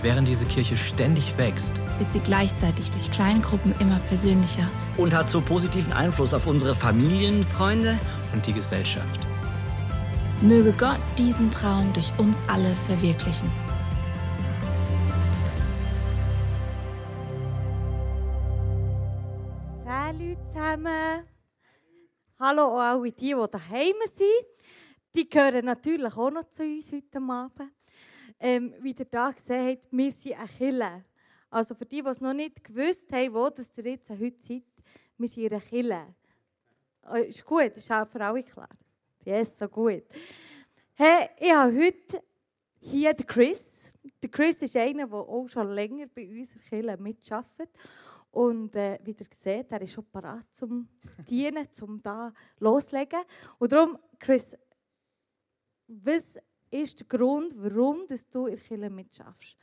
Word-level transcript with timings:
Während 0.00 0.28
diese 0.28 0.46
Kirche 0.46 0.76
ständig 0.76 1.36
wächst, 1.38 1.72
wird 1.98 2.12
sie 2.12 2.20
gleichzeitig 2.20 2.90
durch 2.90 3.10
Kleingruppen 3.10 3.74
immer 3.80 3.98
persönlicher. 4.08 4.68
und 4.96 5.14
hat 5.14 5.28
so 5.28 5.40
positiven 5.40 5.92
Einfluss 5.92 6.34
auf 6.34 6.46
unsere 6.46 6.74
Familien. 6.74 7.44
Freunde, 7.44 7.98
und 8.32 8.46
die 8.46 8.52
Gesellschaft. 8.52 9.26
Möge 10.40 10.72
Gott 10.72 11.00
diesen 11.16 11.50
Traum 11.50 11.92
durch 11.92 12.12
uns 12.18 12.44
alle 12.48 12.68
verwirklichen. 12.86 13.50
Salut 19.84 20.38
zusammen. 20.46 21.24
Hallo 22.38 22.62
auch 22.62 22.80
alle 22.80 23.10
die, 23.10 23.34
die 23.34 23.50
daheim 23.50 23.94
sind. 24.14 24.46
Die 25.14 25.28
gehören 25.28 25.64
natürlich 25.64 26.16
auch 26.16 26.30
noch 26.30 26.48
zu 26.50 26.62
uns 26.62 26.92
heute 26.92 27.18
Abend. 27.18 27.72
Ähm, 28.40 28.74
wie 28.80 28.92
ihr 28.92 29.04
da 29.04 29.30
gesehen 29.32 29.68
habt, 29.68 29.88
wir 29.90 30.12
sind 30.12 30.38
eine 30.38 30.48
Kille. 30.48 31.04
Also 31.50 31.74
für 31.74 31.86
die, 31.86 32.02
die 32.02 32.08
es 32.08 32.20
noch 32.20 32.34
nicht 32.34 32.62
gewusst 32.62 33.10
haben, 33.12 33.34
wo 33.34 33.48
das 33.48 33.70
ihr 33.76 33.84
jetzt 33.84 34.10
heute 34.10 34.40
seid, 34.40 34.62
wir 35.16 35.28
sind 35.28 35.52
eine 35.52 35.60
Kille. 35.60 36.14
Äh, 37.12 37.28
Ist 37.28 37.44
gut, 37.44 37.76
ist 37.76 37.90
auch 37.90 38.06
für 38.06 38.20
alle 38.20 38.42
klar. 38.42 38.68
Yes, 39.24 39.58
so 39.58 39.68
gut. 39.68 40.04
Hey, 40.94 41.30
ich 41.38 41.52
habe 41.52 41.76
heute 41.76 42.22
hier 42.80 43.12
den 43.12 43.26
Chris. 43.26 43.92
Der 44.22 44.30
Chris 44.30 44.62
ist 44.62 44.76
einer, 44.76 45.06
der 45.06 45.18
auch 45.18 45.48
schon 45.48 45.70
länger 45.70 46.06
bei 46.06 46.28
uns 46.28 46.52
in 46.52 46.60
der 46.60 46.68
Kirche 46.68 47.02
mitarbeitet. 47.02 47.70
Und 48.30 48.76
äh, 48.76 48.98
wie 49.02 49.12
ihr 49.12 49.26
seht, 49.30 49.72
er 49.72 49.80
ist 49.80 49.92
schon 49.92 50.06
parat 50.10 50.46
zum 50.52 50.88
Dienen, 51.28 51.66
zum 51.72 52.00
da 52.02 52.32
loslegen. 52.58 53.20
Und 53.58 53.72
darum, 53.72 53.98
Chris, 54.18 54.56
was 55.88 56.38
ist 56.70 57.00
der 57.00 57.06
Grund, 57.06 57.54
warum 57.56 58.06
du 58.06 58.46
in 58.46 58.56
der 58.56 58.58
Kirche 58.58 58.90
mitschaffst? 58.90 59.56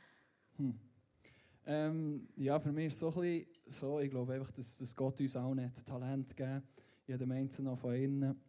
Ähm, 1.66 2.28
ja, 2.36 2.58
für 2.60 2.72
mich 2.72 2.86
ist 2.86 2.94
es 2.94 3.00
so, 3.00 3.08
ein 3.08 3.14
bisschen 3.14 3.46
so, 3.66 4.00
ich 4.00 4.10
glaube 4.10 4.34
einfach, 4.34 4.52
dass, 4.52 4.78
dass 4.78 4.94
Gott 4.94 5.20
uns 5.20 5.36
allen 5.36 5.64
hat 5.64 5.84
Talent 5.84 6.36
gegeben 6.36 6.62
jedem 7.06 7.30
Einzelnen 7.30 7.76
von 7.76 7.94
innen. 7.94 8.40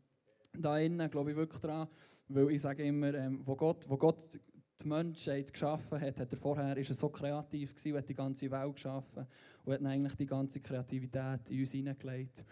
Da 0.53 0.79
innen 0.79 1.09
glaube 1.09 1.31
ich 1.31 1.37
wirklich 1.37 1.61
daran, 1.61 1.87
weil 2.27 2.51
ich 2.51 2.61
sage 2.61 2.83
immer, 2.83 3.13
ähm, 3.13 3.39
wo, 3.45 3.55
Gott, 3.55 3.87
wo 3.87 3.97
Gott 3.97 4.39
die 4.81 4.87
Menschheit 4.87 5.51
geschaffen 5.51 6.01
hat, 6.01 6.19
hat 6.19 6.31
er 6.31 6.37
vorher, 6.37 6.77
ist 6.77 6.89
er 6.89 6.95
so 6.95 7.09
kreativ 7.09 7.75
gewesen, 7.75 7.97
hat 7.97 8.09
die 8.09 8.13
ganze 8.13 8.49
Welt 8.49 8.75
geschaffen 8.75 9.27
und 9.63 9.73
hat 9.73 9.83
eigentlich 9.83 10.15
die 10.15 10.25
ganze 10.25 10.59
Kreativität 10.59 11.49
in 11.49 11.59
uns 11.59 11.71
hineingelegt. 11.71 12.43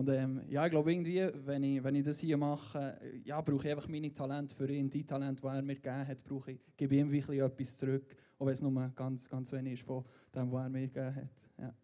Und 0.00 0.08
ähm, 0.08 0.40
ja, 0.48 0.64
ich 0.64 0.70
glaube 0.70 0.90
irgendwie, 0.90 1.28
wenn 1.44 1.62
ich, 1.62 1.84
wenn 1.84 1.94
ich 1.94 2.04
das 2.04 2.20
hier 2.20 2.38
mache, 2.38 2.98
ja, 3.22 3.38
brauche 3.42 3.66
ich 3.66 3.70
einfach 3.70 3.86
meine 3.86 4.10
Talente 4.10 4.54
für 4.54 4.66
ihn, 4.72 4.88
die 4.88 5.04
Talente, 5.04 5.42
die 5.42 5.46
er 5.46 5.60
mir 5.60 5.74
gegeben 5.74 6.08
hat, 6.08 6.24
brauche 6.24 6.52
ich, 6.52 6.60
gebe 6.74 6.94
ihm 6.94 7.12
wirklich 7.12 7.38
etwas 7.38 7.76
zurück, 7.76 8.16
auch 8.38 8.46
wenn 8.46 8.54
es 8.54 8.62
nur 8.62 8.92
ganz, 8.96 9.28
ganz 9.28 9.52
wenig 9.52 9.74
ist 9.74 9.82
von 9.82 10.02
dem, 10.34 10.50
was 10.50 10.62
er 10.64 10.68
mir 10.70 10.88
gegeben 10.88 11.14
hat. 11.16 11.28
Ja. 11.58 11.74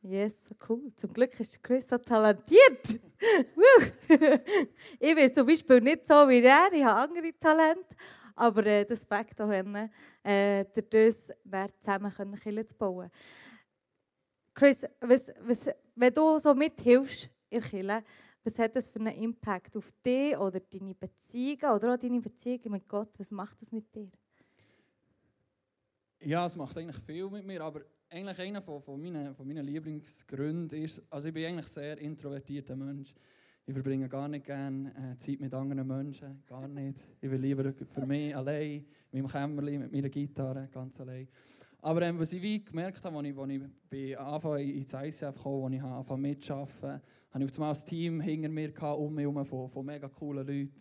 Yes, 0.00 0.48
cool. 0.66 0.90
Zum 0.96 1.12
Glück 1.12 1.38
ist 1.38 1.62
Chris 1.62 1.86
so 1.86 1.98
talentiert. 1.98 3.00
Ich 4.98 5.14
bin 5.14 5.34
zum 5.34 5.46
Beispiel 5.46 5.82
nicht 5.82 6.06
so 6.06 6.26
wie 6.26 6.40
er, 6.40 6.72
ich 6.72 6.82
habe 6.82 7.02
andere 7.02 7.38
Talente. 7.38 7.94
Aber 8.34 8.64
äh, 8.64 8.86
das 8.86 9.04
Fakt 9.04 9.38
auch, 9.42 9.50
äh, 9.50 10.64
durch 10.88 11.16
dann 11.44 11.68
zusammen 11.78 12.10
können 12.14 12.34
Kirche 12.34 12.64
zu 12.64 12.74
bauen. 12.76 13.10
Chris, 14.54 14.86
was, 15.02 15.30
was, 15.42 15.68
wenn 15.94 16.14
du 16.14 16.38
so 16.38 16.54
mithilfst 16.54 17.30
in 17.50 17.86
der 17.86 18.02
was 18.44 18.58
hat 18.58 18.76
das 18.76 18.88
für 18.88 19.00
einen 19.00 19.14
Impact 19.14 19.76
auf 19.76 19.92
dich 20.04 20.36
oder 20.36 20.60
deine 20.60 20.94
Beziehungen 20.94 21.74
oder 21.74 21.94
auch 21.94 21.98
deine 21.98 22.20
Beziehungen 22.20 22.72
mit 22.72 22.88
Gott? 22.88 23.10
Was 23.18 23.30
macht 23.30 23.60
das 23.60 23.72
mit 23.72 23.94
dir? 23.94 24.10
Ja, 26.20 26.46
es 26.46 26.56
macht 26.56 26.76
eigentlich 26.78 26.96
viel 27.04 27.28
mit 27.28 27.44
mir, 27.44 27.62
aber 27.62 27.82
eigentlich 28.10 28.38
einer 28.40 28.62
von, 28.62 28.80
von, 28.80 29.00
meinen, 29.00 29.34
von 29.34 29.46
meinen 29.46 29.66
Lieblingsgründen 29.66 30.82
ist, 30.82 31.02
also 31.10 31.28
ich 31.28 31.34
bin 31.34 31.46
eigentlich 31.46 31.66
sehr 31.66 31.98
introvertierter 31.98 32.74
Mensch. 32.74 33.14
Ich 33.66 33.74
verbringe 33.74 34.08
gar 34.08 34.28
nicht 34.28 34.46
gerne 34.46 35.12
äh, 35.12 35.18
Zeit 35.18 35.40
mit 35.40 35.52
anderen 35.52 35.86
Menschen, 35.86 36.42
gar 36.46 36.66
nicht. 36.66 36.98
Ich 37.20 37.30
will 37.30 37.38
lieber 37.38 37.70
für 37.72 38.06
mich 38.06 38.34
allein, 38.34 38.86
mit 39.12 39.22
meinem 39.22 39.30
Kämmerchen, 39.30 39.80
mit 39.80 39.92
meiner 39.92 40.08
Gitarre, 40.08 40.68
ganz 40.72 40.98
allein. 41.00 41.28
Aber 41.80 42.02
ähm, 42.02 42.18
was 42.18 42.32
ich 42.32 42.42
wie 42.42 42.64
gemerkt 42.64 43.04
habe, 43.04 43.16
als 43.18 43.26
ich, 43.26 43.38
als 43.38 43.52
ich 43.52 43.62
bei 43.88 44.18
Anfang 44.18 44.58
ins 44.58 44.92
ICF 44.92 45.42
kam, 45.42 45.64
als 45.64 45.74
ich 45.74 45.82
anfangen 45.82 46.22
mitzuarbeiten, 46.22 47.00
habe 47.30 47.44
ich 47.44 47.50
auf 47.50 47.56
einmal 47.58 47.74
ein 47.74 47.86
Team 47.86 48.20
hinter 48.20 48.48
mir 48.48 48.72
gehabt, 48.72 48.98
um 48.98 49.14
mich 49.14 49.22
herum 49.22 49.44
von, 49.44 49.68
von 49.68 49.86
mega 49.86 50.08
coolen 50.08 50.46
Leuten. 50.46 50.72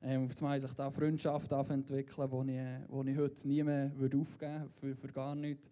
Ähm, 0.00 0.26
auf 0.26 0.36
einmal 0.36 0.60
sich 0.60 0.74
da 0.74 0.90
Freundschaft 0.90 1.50
entwickeln, 1.50 2.46
die 2.46 2.52
ich, 2.52 3.08
ich 3.08 3.18
heute 3.18 3.48
nie 3.48 3.62
mehr 3.62 3.90
aufgeben 3.96 4.30
würde, 4.40 4.68
für, 4.78 4.94
für 4.94 5.08
gar 5.08 5.34
nichts. 5.34 5.68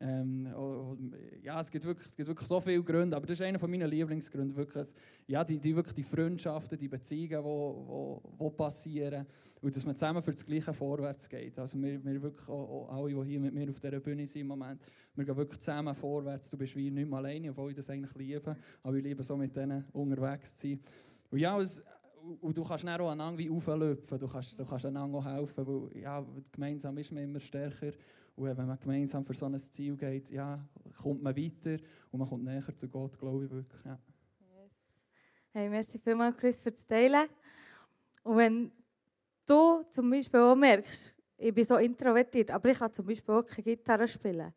Ähm, 0.00 0.48
oh, 0.56 0.58
oh, 0.58 0.96
ja, 1.42 1.60
es 1.60 1.70
gibt, 1.70 1.84
wirklich, 1.84 2.08
es 2.08 2.16
gibt 2.16 2.28
wirklich 2.28 2.48
so 2.48 2.60
viele 2.60 2.82
Gründe, 2.82 3.16
aber 3.16 3.26
das 3.26 3.38
ist 3.38 3.46
einer 3.46 3.64
meiner 3.66 3.86
Lieblingsgründe. 3.86 4.54
Wirklich, 4.56 4.88
ja, 5.26 5.44
die, 5.44 5.58
die, 5.58 5.76
wirklich 5.76 5.94
die 5.94 6.02
Freundschaften, 6.02 6.78
die 6.78 6.88
Beziehungen, 6.88 7.28
die 7.28 7.44
wo, 7.44 7.84
wo, 7.86 8.22
wo 8.38 8.50
passieren 8.50 9.26
und 9.64 9.74
dass 9.74 9.86
man 9.86 9.94
zusammen 9.94 10.22
für 10.22 10.32
das 10.32 10.44
Gleiche 10.44 10.72
vorwärts 10.72 11.28
geht. 11.28 11.58
Also 11.58 11.80
wir, 11.80 12.04
wir 12.04 12.22
wirklich, 12.22 12.48
auch, 12.48 12.88
auch 12.88 12.92
alle, 12.92 13.14
die 13.14 13.30
hier 13.30 13.40
mit 13.40 13.54
mir 13.54 13.70
auf 13.70 13.80
dieser 13.80 14.00
Bühne 14.00 14.26
sind 14.26 14.42
im 14.42 14.48
Moment, 14.48 14.82
wir 15.14 15.24
gehen 15.24 15.36
wirklich 15.36 15.60
zusammen 15.60 15.94
vorwärts. 15.94 16.50
Du 16.50 16.58
bist 16.58 16.74
wie 16.76 16.90
nicht 16.90 17.08
mehr 17.08 17.18
alleine, 17.18 17.50
obwohl 17.50 17.70
ich 17.70 17.76
das 17.76 17.88
eigentlich 17.88 18.14
liebe, 18.16 18.56
aber 18.82 18.96
ich 18.96 19.04
liebe 19.04 19.22
so 19.22 19.36
mit 19.36 19.56
denen 19.56 19.84
unterwegs 19.92 20.56
zu 20.56 20.68
sein. 20.68 20.80
Und 21.30 21.38
ja, 21.38 21.58
es, 21.60 21.84
und 22.40 22.56
du 22.56 22.62
kannst 22.62 22.84
dann 22.84 23.00
auch 23.00 23.10
einander 23.10 23.38
wie 23.38 23.48
auflöpfen, 23.48 24.18
du 24.18 24.28
kannst, 24.28 24.58
du 24.58 24.64
kannst 24.64 24.86
einander 24.86 25.18
auch 25.18 25.24
helfen, 25.24 25.66
weil 25.66 26.00
ja, 26.00 26.26
gemeinsam 26.52 26.98
ist 26.98 27.12
man 27.12 27.22
immer 27.22 27.40
stärker. 27.40 27.92
Und 28.36 28.56
wenn 28.56 28.66
man 28.66 28.78
gemeinsam 28.78 29.24
für 29.24 29.34
so 29.34 29.46
ein 29.46 29.58
Ziel 29.58 29.96
geht, 29.96 30.30
ja, 30.30 30.58
kommt 31.00 31.22
man 31.22 31.36
weiter 31.36 31.76
und 32.10 32.18
man 32.18 32.28
kommt 32.28 32.44
näher 32.44 32.76
zu 32.76 32.88
Gott, 32.88 33.18
glaube 33.18 33.44
ich 33.44 33.50
wirklich. 33.50 33.84
Ja. 33.84 33.98
Yes. 34.40 35.00
Hey, 35.52 35.68
merci 35.68 35.98
vielmals, 35.98 36.36
Chris, 36.36 36.60
für 36.60 36.72
das 36.72 36.84
Teilen. 36.84 37.28
Und 38.24 38.36
wenn 38.36 38.72
du 39.46 39.84
zum 39.90 40.10
Beispiel 40.10 40.40
auch 40.40 40.56
merkst, 40.56 41.14
ich 41.36 41.54
bin 41.54 41.64
so 41.64 41.76
introvertiert, 41.76 42.50
aber 42.50 42.70
ich 42.70 42.78
kann 42.78 42.92
zum 42.92 43.06
Beispiel 43.06 43.34
auch 43.34 43.44
keine 43.44 43.62
Gitarre 43.62 44.08
spielen, 44.08 44.52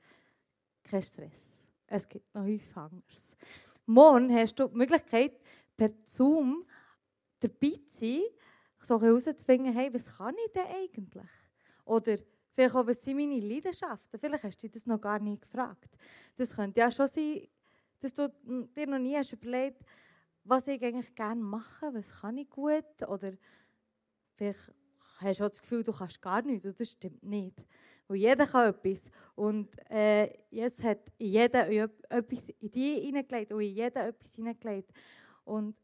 kein 0.84 1.02
Stress. 1.02 1.66
Es 1.86 2.08
gibt 2.08 2.34
noch 2.34 2.44
häufig 2.44 2.76
anderes. 2.76 3.36
Morgen 3.86 4.34
hast 4.34 4.56
du 4.56 4.68
die 4.68 4.76
Möglichkeit, 4.76 5.40
per 5.76 5.92
Zoom 6.04 6.66
dabei 7.40 7.80
zu 7.88 8.00
sein, 8.00 8.22
so 8.82 9.02
herauszufinden, 9.02 9.74
hey, 9.74 9.94
was 9.94 10.18
kann 10.18 10.36
ich 10.46 10.52
denn 10.52 10.66
eigentlich? 10.66 11.30
Oder 11.86 12.18
vielleicht 12.58 12.76
auch, 12.76 12.88
was 12.88 13.04
sind 13.04 13.18
meine 13.18 13.40
Leidenschaften? 13.40 14.20
Vielleicht 14.20 14.44
hast 14.44 14.58
du 14.58 14.68
dich 14.68 14.72
das 14.72 14.88
noch 14.88 15.00
gar 15.00 15.20
nicht 15.20 15.44
gefragt. 15.44 15.96
Das 16.36 16.56
könnte 16.56 16.80
ja 16.80 16.90
schon 16.90 17.08
sein, 17.08 17.42
dass 18.00 18.14
du 18.14 18.28
dir 18.76 18.88
noch 18.88 19.00
nie 19.00 19.16
hast 19.16 19.34
überlegt 19.34 19.84
was 20.48 20.68
ich 20.68 20.82
eigentlich 20.82 21.14
gerne 21.14 21.42
mache, 21.42 21.94
was 21.94 22.22
kann 22.22 22.38
ich 22.38 22.50
gut. 22.50 23.04
Oder 23.08 23.34
vielleicht 24.36 24.72
hast 25.18 25.40
du 25.40 25.44
auch 25.44 25.50
das 25.50 25.62
Gefühl, 25.62 25.84
du 25.84 25.92
kannst 25.92 26.22
gar 26.22 26.42
nichts. 26.42 26.74
Das 26.74 26.90
stimmt 26.90 27.24
nicht. 27.24 27.66
Weil 28.08 28.18
jeder 28.18 28.48
kann 28.48 28.70
etwas. 28.70 29.12
Und 29.36 29.70
äh, 29.90 30.34
Jesus 30.50 30.84
hat 30.84 31.12
in 31.18 31.28
jeden 31.28 31.90
etwas 32.10 32.50
in 32.50 32.72
dich 32.72 33.06
hineingelegt 33.06 33.52
und 33.52 33.62
in 33.62 33.76
jeden 33.76 33.98
etwas 33.98 34.36
hineingelegt. 34.36 34.92
Und 35.44 35.76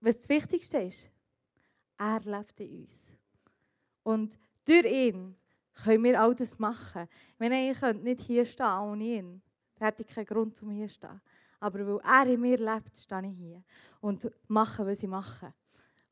was 0.00 0.16
das 0.16 0.28
Wichtigste 0.28 0.78
ist, 0.78 1.10
er 1.98 2.20
lebt 2.20 2.60
in 2.60 2.80
uns. 2.80 3.16
Und 4.02 4.38
durch 4.64 4.86
ihn 4.86 5.36
können 5.74 6.04
wir 6.04 6.20
all 6.20 6.34
das 6.34 6.58
machen. 6.58 7.08
Wenn 7.38 7.52
ich 7.52 7.78
könnte 7.78 8.04
nicht 8.04 8.20
hier 8.20 8.44
stehen 8.44 8.66
ohne 8.66 9.04
ihn, 9.04 9.42
dann 9.78 9.86
hätte 9.86 10.02
ich 10.02 10.14
keinen 10.14 10.26
Grund, 10.26 10.60
um 10.62 10.70
hier 10.70 10.88
zu 10.88 10.94
stehen. 10.94 11.20
Aber 11.60 11.86
weil 11.86 12.00
er 12.04 12.26
in 12.26 12.40
mir 12.40 12.58
lebt, 12.58 12.96
stehe 12.96 13.26
ich 13.26 13.36
hier 13.36 13.62
und 14.00 14.30
mache, 14.48 14.86
was 14.86 15.02
ich 15.02 15.08
mache. 15.08 15.52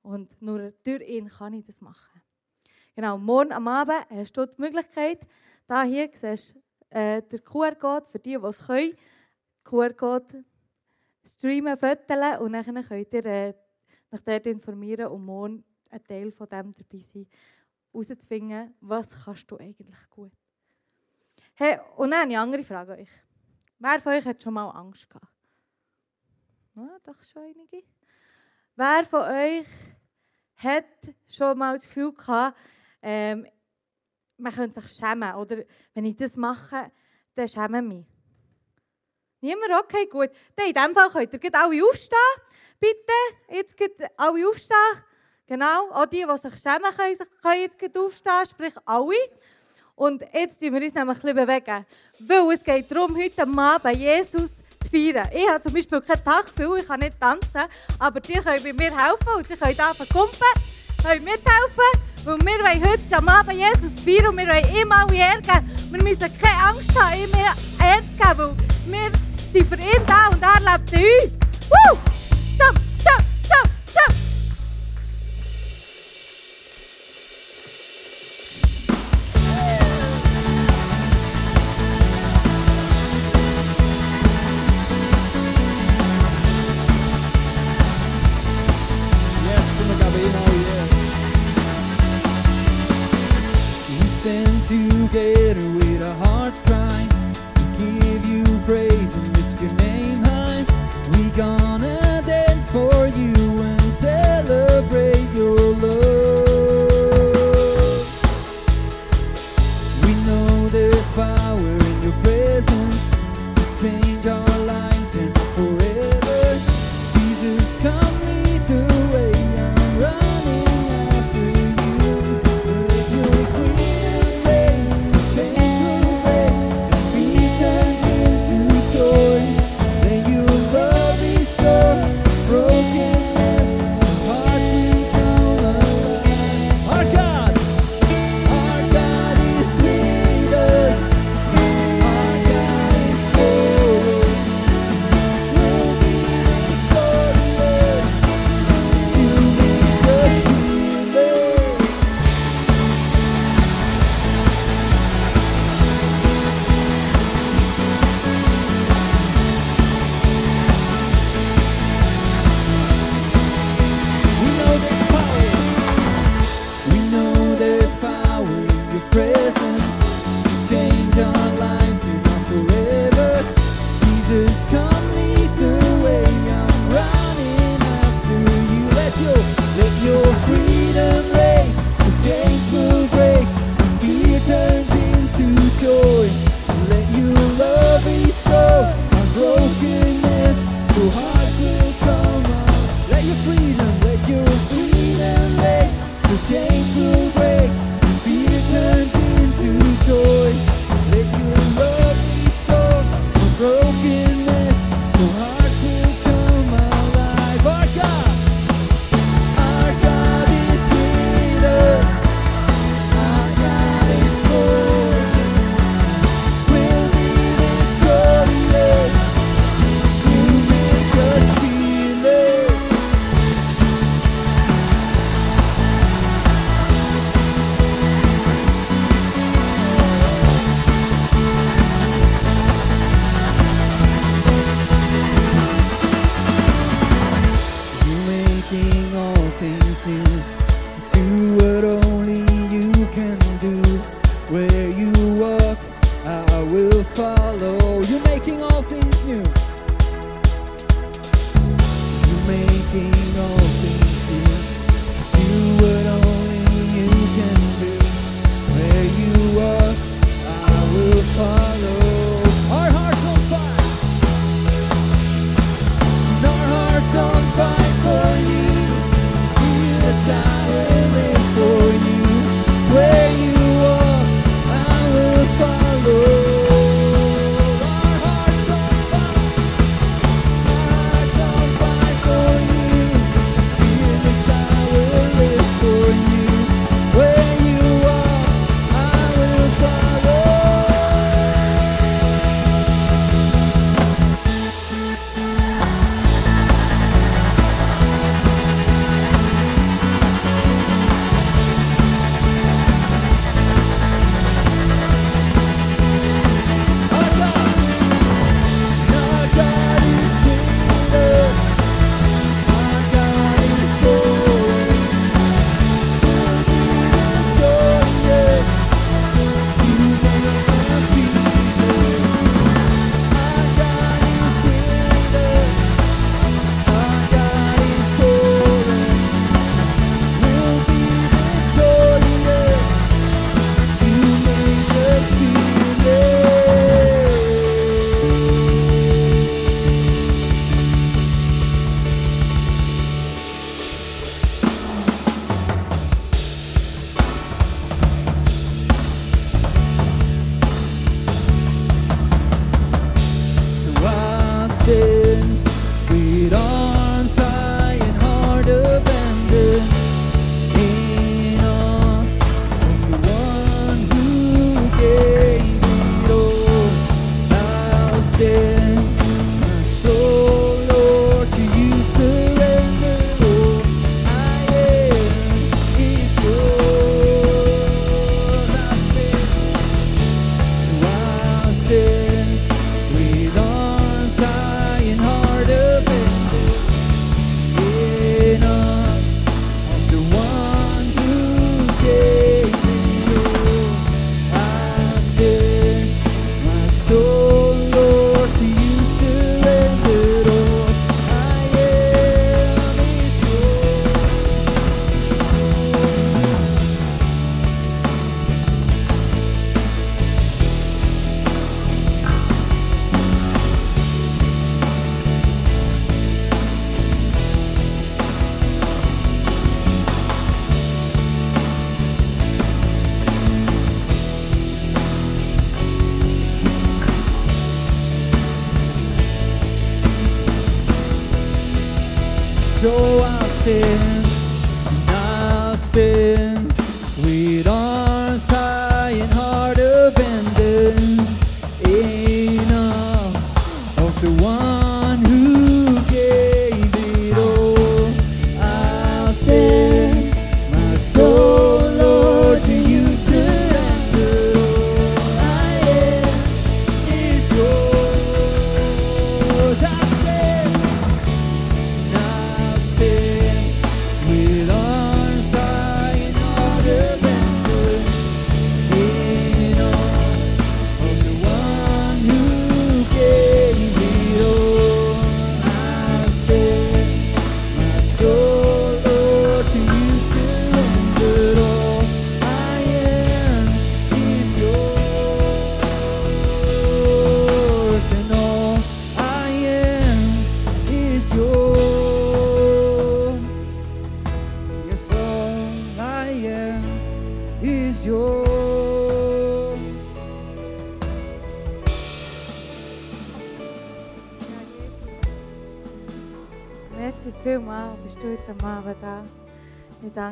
Und 0.03 0.41
nur 0.43 0.73
durch 0.83 1.09
ihn 1.09 1.29
kann 1.29 1.55
ich 1.55 1.65
das 1.65 1.81
machen. 1.81 2.23
Genau, 2.95 3.17
morgen 3.17 3.53
am 3.53 3.69
Abend 3.69 4.05
hast 4.11 4.37
du 4.37 4.47
die 4.47 4.61
Möglichkeit, 4.61 5.27
da 5.67 5.83
hier 5.83 6.11
siehst 6.13 6.55
du 6.55 6.63
äh, 6.91 7.23
der 7.23 7.39
QR-Code 7.39 8.09
für 8.09 8.19
die, 8.19 8.37
die 8.37 8.47
es 8.47 8.67
können, 8.67 8.95
QR-Code 9.65 10.45
streamen, 11.25 11.77
fotografieren 11.77 12.41
und 12.41 12.53
dann 12.53 12.65
könnt 12.65 13.15
ihr 13.15 13.25
äh, 13.25 13.55
nach 14.11 14.21
dort 14.21 14.47
informieren 14.47 15.07
und 15.07 15.25
morgen 15.25 15.65
ein 15.89 16.05
Teil 16.05 16.33
von 16.33 16.49
dem 16.49 16.75
dabei 16.75 16.99
sein, 16.99 17.27
herauszufinden, 17.93 18.75
was 18.81 19.25
kannst 19.25 19.51
du 19.51 19.57
eigentlich 19.59 20.11
gut. 20.11 20.33
Hey, 21.55 21.79
und 21.97 22.11
dann 22.11 22.23
eine 22.23 22.41
andere 22.41 22.65
Frage 22.65 22.93
euch. 22.93 23.23
Wer 23.79 24.01
von 24.01 24.13
euch 24.13 24.25
hat 24.25 24.43
schon 24.43 24.55
mal 24.55 24.71
Angst 24.71 25.09
gehabt? 25.09 25.27
Ja, 26.75 26.99
doch 27.05 27.23
schon 27.23 27.43
einige. 27.43 27.85
Wer 28.75 29.05
von 29.05 29.23
euch 29.23 29.67
hat 30.57 31.15
schon 31.29 31.59
mal 31.59 31.77
das 31.77 31.87
Gefühl 31.87 32.13
gehabt, 32.13 32.59
ähm, 33.03 33.47
man 34.39 34.53
könnte 34.53 34.81
sich 34.81 34.93
schämen 34.93 35.35
oder 35.35 35.65
wenn 35.95 36.05
ich 36.05 36.17
das 36.17 36.37
mache, 36.37 36.91
dann 37.35 37.49
schäme 37.49 37.79
ich 37.79 37.85
mich. 37.85 38.07
Niemand? 39.41 39.73
Okay, 39.85 40.07
gut. 40.07 40.31
Dann 40.55 40.69
in 40.69 40.75
diesem 40.75 40.95
Fall 40.95 41.11
könnt 41.11 41.45
ihr 41.45 41.55
alle 41.55 41.85
aufstehen. 41.85 42.19
Bitte, 42.79 43.13
jetzt 43.51 43.77
geht 43.77 44.01
alle 44.17 44.49
aufstehen. 44.49 45.05
Genau, 45.53 45.91
auch 45.93 46.07
die, 46.07 46.25
die 46.25 46.39
sich 46.39 46.59
schämen, 46.63 46.91
können, 46.97 47.29
können 47.43 47.61
jetzt 47.61 47.99
aufstehen, 47.99 48.47
sprich 48.51 48.73
alle. 48.87 49.13
Und 49.95 50.23
jetzt 50.33 50.63
bewegen 50.63 50.73
wir 50.73 50.81
uns 50.81 50.95
nämlich 50.95 51.17
ein 51.19 51.21
bisschen 51.21 51.37
bewegen. 51.37 51.87
Weil 52.21 52.55
es 52.55 52.65
geht 52.65 52.91
darum, 52.91 53.15
heute 53.15 53.43
Abend 53.43 53.99
Jesus 53.99 54.63
zu 54.83 54.91
feiern. 54.91 55.29
Ich 55.31 55.47
habe 55.47 55.61
zum 55.61 55.75
Beispiel 55.75 56.01
kein 56.01 56.25
Taktgefühl, 56.25 56.79
ich 56.81 56.87
kann 56.87 57.01
nicht 57.01 57.21
tanzen, 57.21 57.69
aber 57.99 58.21
ihr 58.27 58.43
könnt 58.43 58.65
bei 58.65 58.73
mir 58.73 58.97
helfen 58.97 59.29
und 59.37 59.51
ihr 59.51 59.57
könnt 59.59 59.79
anfangen 59.79 60.09
kumpen, 60.09 60.53
könnt 61.05 61.23
mithelfen, 61.23 61.91
weil 62.25 62.39
wir 62.39 62.65
wollen 62.65 62.89
heute 62.89 63.17
Abend 63.17 63.53
Jesus 63.53 64.01
feiern 64.01 64.29
und 64.29 64.39
wir 64.39 64.47
wollen 64.47 64.75
ihm 64.75 64.91
alle 64.91 65.43
geben. 65.43 65.71
Wir 65.91 66.03
müssen 66.03 66.39
keine 66.41 66.63
Angst 66.67 66.99
haben, 66.99 67.25
ihm 67.25 67.31
Ehre 67.35 68.01
zu 68.01 68.17
geben, 68.17 68.57
weil 68.87 69.03
wir 69.13 69.13
sind 69.53 69.69
für 69.69 69.75
ihn 69.75 70.07
da 70.07 70.29
und 70.29 70.43
er 70.43 70.79
lebt 70.79 70.93
in 70.95 71.05
uns. 71.05 71.39
Woo! 71.69 71.99
Jump, 72.59 72.92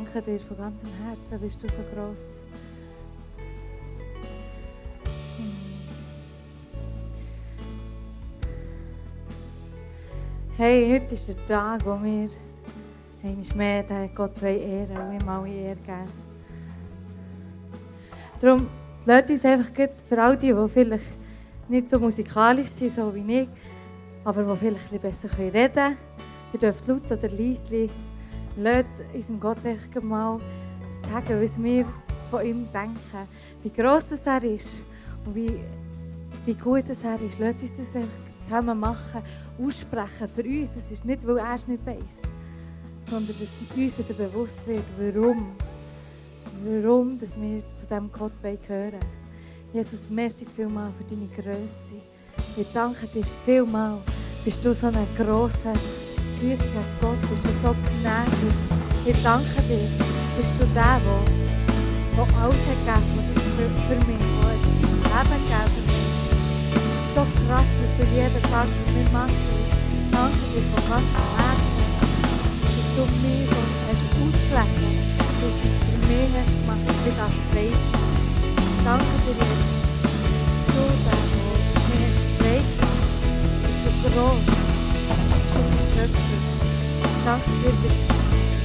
danke 0.05 0.23
dir 0.23 0.41
von 0.41 0.57
ganzem 0.57 0.89
Herzen, 1.05 1.41
bist 1.41 1.63
du 1.63 1.69
so 1.69 1.81
gross. 1.95 2.41
Hm. 5.37 5.53
Hey, 10.57 10.91
heute 10.93 11.15
ist 11.15 11.29
der 11.29 11.47
Tag, 11.47 11.85
wo 11.85 12.03
wir 12.03 12.31
einmal 13.23 13.57
mehr 13.57 13.83
den 13.83 14.15
Gott 14.15 14.41
ehren 14.43 14.89
wollen 14.89 15.21
ihm 15.21 15.29
alle 15.29 15.49
Ehre 15.49 15.77
geben. 15.77 16.09
Darum 18.41 18.67
lasst 19.05 19.31
uns 19.31 19.45
einfach 19.45 19.71
für 20.09 20.23
all 20.23 20.37
die, 20.37 20.53
die 20.53 20.69
vielleicht 20.69 21.13
nicht 21.69 21.89
so 21.89 21.99
musikalisch 21.99 22.69
sind, 22.69 22.93
so 22.93 23.15
wie 23.15 23.43
ich, 23.43 23.49
aber 24.25 24.45
die 24.45 24.59
vielleicht 24.59 24.93
ein 24.93 25.01
bisschen 25.01 25.29
besser 25.29 25.39
reden 25.39 25.73
können. 25.73 25.97
Ihr 26.53 26.59
dürft 26.59 26.87
laut 26.89 27.11
oder 27.13 27.29
leise, 27.29 27.89
lasst 28.57 28.87
unserem 29.15 29.41
Gott 29.41 29.65
echt 29.65 30.03
mal 30.03 30.41
sagen, 31.11 31.43
was 31.43 31.63
wir 31.63 31.87
von 32.31 32.45
ihm 32.45 32.69
denken. 32.73 33.29
Wie 33.63 33.71
gross 33.71 34.13
er 34.25 34.43
ist 34.45 34.85
und 35.25 35.35
wie, 35.35 35.61
wie 36.47 36.55
gut 36.55 36.85
er 36.89 37.21
ist. 37.21 37.39
Lasst 37.39 37.63
uns 37.63 37.77
das 37.77 38.05
zusammen 38.45 38.79
machen, 38.79 39.23
aussprechen 39.59 40.29
für 40.29 40.43
uns. 40.43 40.77
Es 40.77 40.91
ist 40.91 41.05
nicht, 41.05 41.27
weil 41.27 41.39
er 41.39 41.57
es 41.57 41.67
nicht 41.67 41.85
weiß, 41.87 42.23
sondern 43.01 43.37
dass 43.39 43.77
uns 43.77 43.99
wieder 43.99 44.15
bewusst 44.15 44.67
wird, 44.67 44.85
warum, 44.99 45.53
warum 46.65 47.19
dass 47.19 47.41
wir 47.41 47.63
zu 47.77 47.87
diesem 47.87 48.11
Gott 48.11 48.33
gehören. 48.43 49.01
Jesus, 49.73 50.11
merci 50.11 50.45
vielmal 50.45 50.93
für 50.93 51.05
deine 51.05 51.29
Größe. 51.29 52.03
Ich 52.57 52.67
danke 52.73 53.07
dir 53.07 53.25
vielmal. 53.45 53.99
Bist 54.45 54.65
du 54.65 54.75
so 54.75 54.89
ein 54.89 55.07
grosser, 55.17 55.75
gütiger 56.41 56.85
Gott? 57.01 57.21
Bist 57.31 57.45
du 57.45 57.53
so 57.63 57.77
gnädig? 57.77 58.57
Ich 59.05 59.23
danke 59.23 59.61
dir. 59.69 59.89
Bist 60.37 60.55
du 60.59 60.65
der, 60.73 60.97
der, 61.05 61.23
der 62.17 62.29
alles 62.41 62.63
hat 62.69 62.81
gegeben 62.81 63.29
für, 63.57 63.69
für 63.87 64.01
mich, 64.09 64.25
der 64.25 64.57
dein 64.65 65.05
Leben 65.05 65.45
gegeben 65.45 65.69
für 65.77 65.85
mich. 65.85 66.09
So 67.15 67.23
krass, 67.45 67.71
was 67.81 67.93
du 67.99 68.05
jeden 68.17 68.43
Tag 68.49 68.69
für 68.73 68.89
mich 68.97 69.13
machst. 69.13 69.37
Ich 69.93 70.05
danke 70.11 70.45
dir 70.53 70.65
von 70.73 70.83
ganzem 70.89 71.27
Herzen, 71.37 71.89
dass 72.65 72.89
du 72.97 73.03
mich 73.21 73.45
so 73.51 73.61
hast 73.85 74.05
ausgelesen 74.17 74.53
hast, 74.57 74.81
dass 75.41 75.77
du 75.85 75.93
mich 76.09 76.31
hast 76.41 76.55
gemacht, 76.57 76.85
dass 76.89 77.01
ich 77.05 77.17
das 77.21 77.37
frei 77.53 77.69
sein 77.69 78.11
Danke 78.85 79.17
dir, 79.29 79.37
Jesus. 79.37 79.81
Bist 80.41 80.65
du 80.73 80.83
der, 81.05 81.21
der 81.21 81.45
mir 82.01 82.13
frei 82.39 82.59
macht? 82.81 83.05
Bist 83.61 83.81
du 83.85 84.09
gross? 84.09 84.70
Bist 85.71 85.91
du 85.91 85.97
der 85.97 86.09
Schöpfer? 86.09 86.57
Danke 87.25 87.51
dir, 87.61 87.75
bist 87.83 88.01
du 88.01 88.15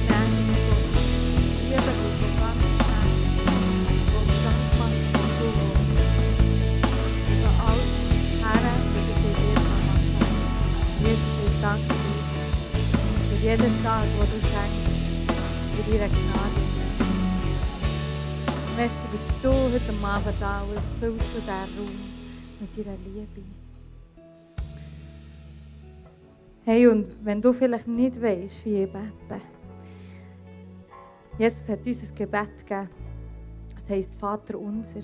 gnädiger 0.06 0.58
Gott. 0.66 0.84
Ich 0.96 1.68
liebe 1.68 1.92
dich 2.00 2.16
von 2.20 2.32
ganzem 2.40 2.76
Herzen. 2.88 3.50
Und 4.16 4.28
ganz 4.44 4.68
macht 4.80 5.00
du 5.38 5.48
über 7.32 7.52
alles 7.66 7.92
Herren, 8.40 8.82
wie 8.92 9.04
das 9.08 9.20
ich 9.28 9.36
dir 9.36 9.60
machen 9.60 9.92
kann. 10.18 10.40
Jesus, 11.04 11.36
ich 11.46 11.58
danke 11.60 11.94
dir 12.02 12.22
für 13.28 13.38
jeden 13.44 13.74
Tag, 13.84 14.04
den 14.04 14.28
du 14.32 14.38
schenkst, 14.40 14.96
für 15.74 15.84
deine 15.90 16.08
Gnade. 16.08 16.60
Merci, 18.76 19.06
bist 19.10 19.30
du 19.42 19.50
heute 19.50 19.92
Abend 20.02 20.36
da 20.40 20.62
und 20.62 20.80
füllst 21.00 21.30
du 21.34 21.40
diesen 21.40 21.50
Raum 21.50 21.96
mit 22.60 22.70
deiner 22.76 22.96
Liebe. 23.04 23.65
Hey, 26.68 26.88
und 26.88 27.08
wenn 27.22 27.40
du 27.40 27.52
vielleicht 27.52 27.86
nicht 27.86 28.20
weißt, 28.20 28.64
wie 28.64 28.82
ich 28.82 28.90
bete, 28.92 29.40
Jesus 31.38 31.68
hat 31.68 31.86
uns 31.86 32.10
ein 32.10 32.14
Gebet 32.16 32.58
gegeben. 32.58 32.88
Es 33.78 33.88
heisst 33.88 34.18
Vater 34.18 34.58
unser. 34.58 34.98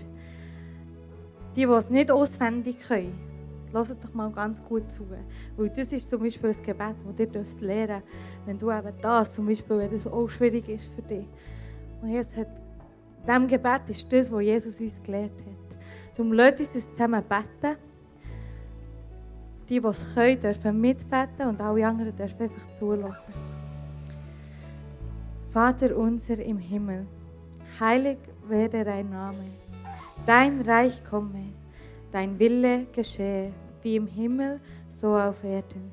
Die, 1.55 1.61
die 1.61 1.63
es 1.63 1.89
nicht 1.89 2.11
auswendig 2.11 2.79
können, 2.89 3.17
hört 3.73 4.03
doch 4.03 4.13
mal 4.13 4.33
ganz 4.33 4.61
gut 4.65 4.91
zu. 4.91 5.07
Weil 5.57 5.69
das 5.69 5.93
ist 5.93 6.11
zum 6.11 6.25
Beispiel 6.25 6.51
ein 6.51 6.63
Gebet, 6.65 6.97
das 7.07 7.21
ihr 7.21 7.27
dürft 7.27 7.61
lernen 7.61 8.03
wenn 8.45 8.59
du 8.59 8.69
eben 8.73 8.95
das, 9.01 9.35
zum 9.35 9.47
Beispiel, 9.47 9.79
wenn 9.79 9.91
das 9.93 10.09
auch 10.09 10.29
schwierig 10.29 10.69
ist 10.69 10.93
für 10.93 11.03
dich. 11.03 11.29
Und 12.01 12.09
Jesus 12.09 12.39
hat 12.39 12.49
in 13.21 13.25
diesem 13.25 13.47
Gebet 13.47 13.89
ist 13.89 14.13
das, 14.13 14.33
was 14.33 14.43
Jesus 14.43 14.81
uns 14.81 15.01
gelehrt 15.01 15.39
hat. 15.39 15.79
Darum 16.17 16.33
lasst 16.33 16.59
uns 16.59 16.91
zusammen 16.91 17.23
beten. 17.23 17.79
Die, 19.73 19.81
die 19.81 19.87
es 19.87 20.13
können, 20.13 20.39
dürfen 20.39 20.81
mitbeten 20.83 21.49
und 21.49 21.63
alle 21.63 21.87
anderen 21.87 22.15
dürfen 22.15 22.43
einfach 22.43 22.71
zulassen. 22.73 23.33
Vater 25.49 25.97
unser 25.97 26.39
im 26.41 26.59
Himmel, 26.59 27.07
heilig 27.81 28.19
werde 28.47 28.85
dein 28.85 29.09
Name. 29.09 29.47
Dein 30.27 30.61
Reich 30.61 31.03
komme, 31.03 31.55
dein 32.11 32.39
Wille 32.39 32.85
geschehe, 32.93 33.55
wie 33.81 33.97
im 33.97 34.07
Himmel, 34.07 34.61
so 34.91 35.17
auf 35.17 35.43
Erden. 35.43 35.91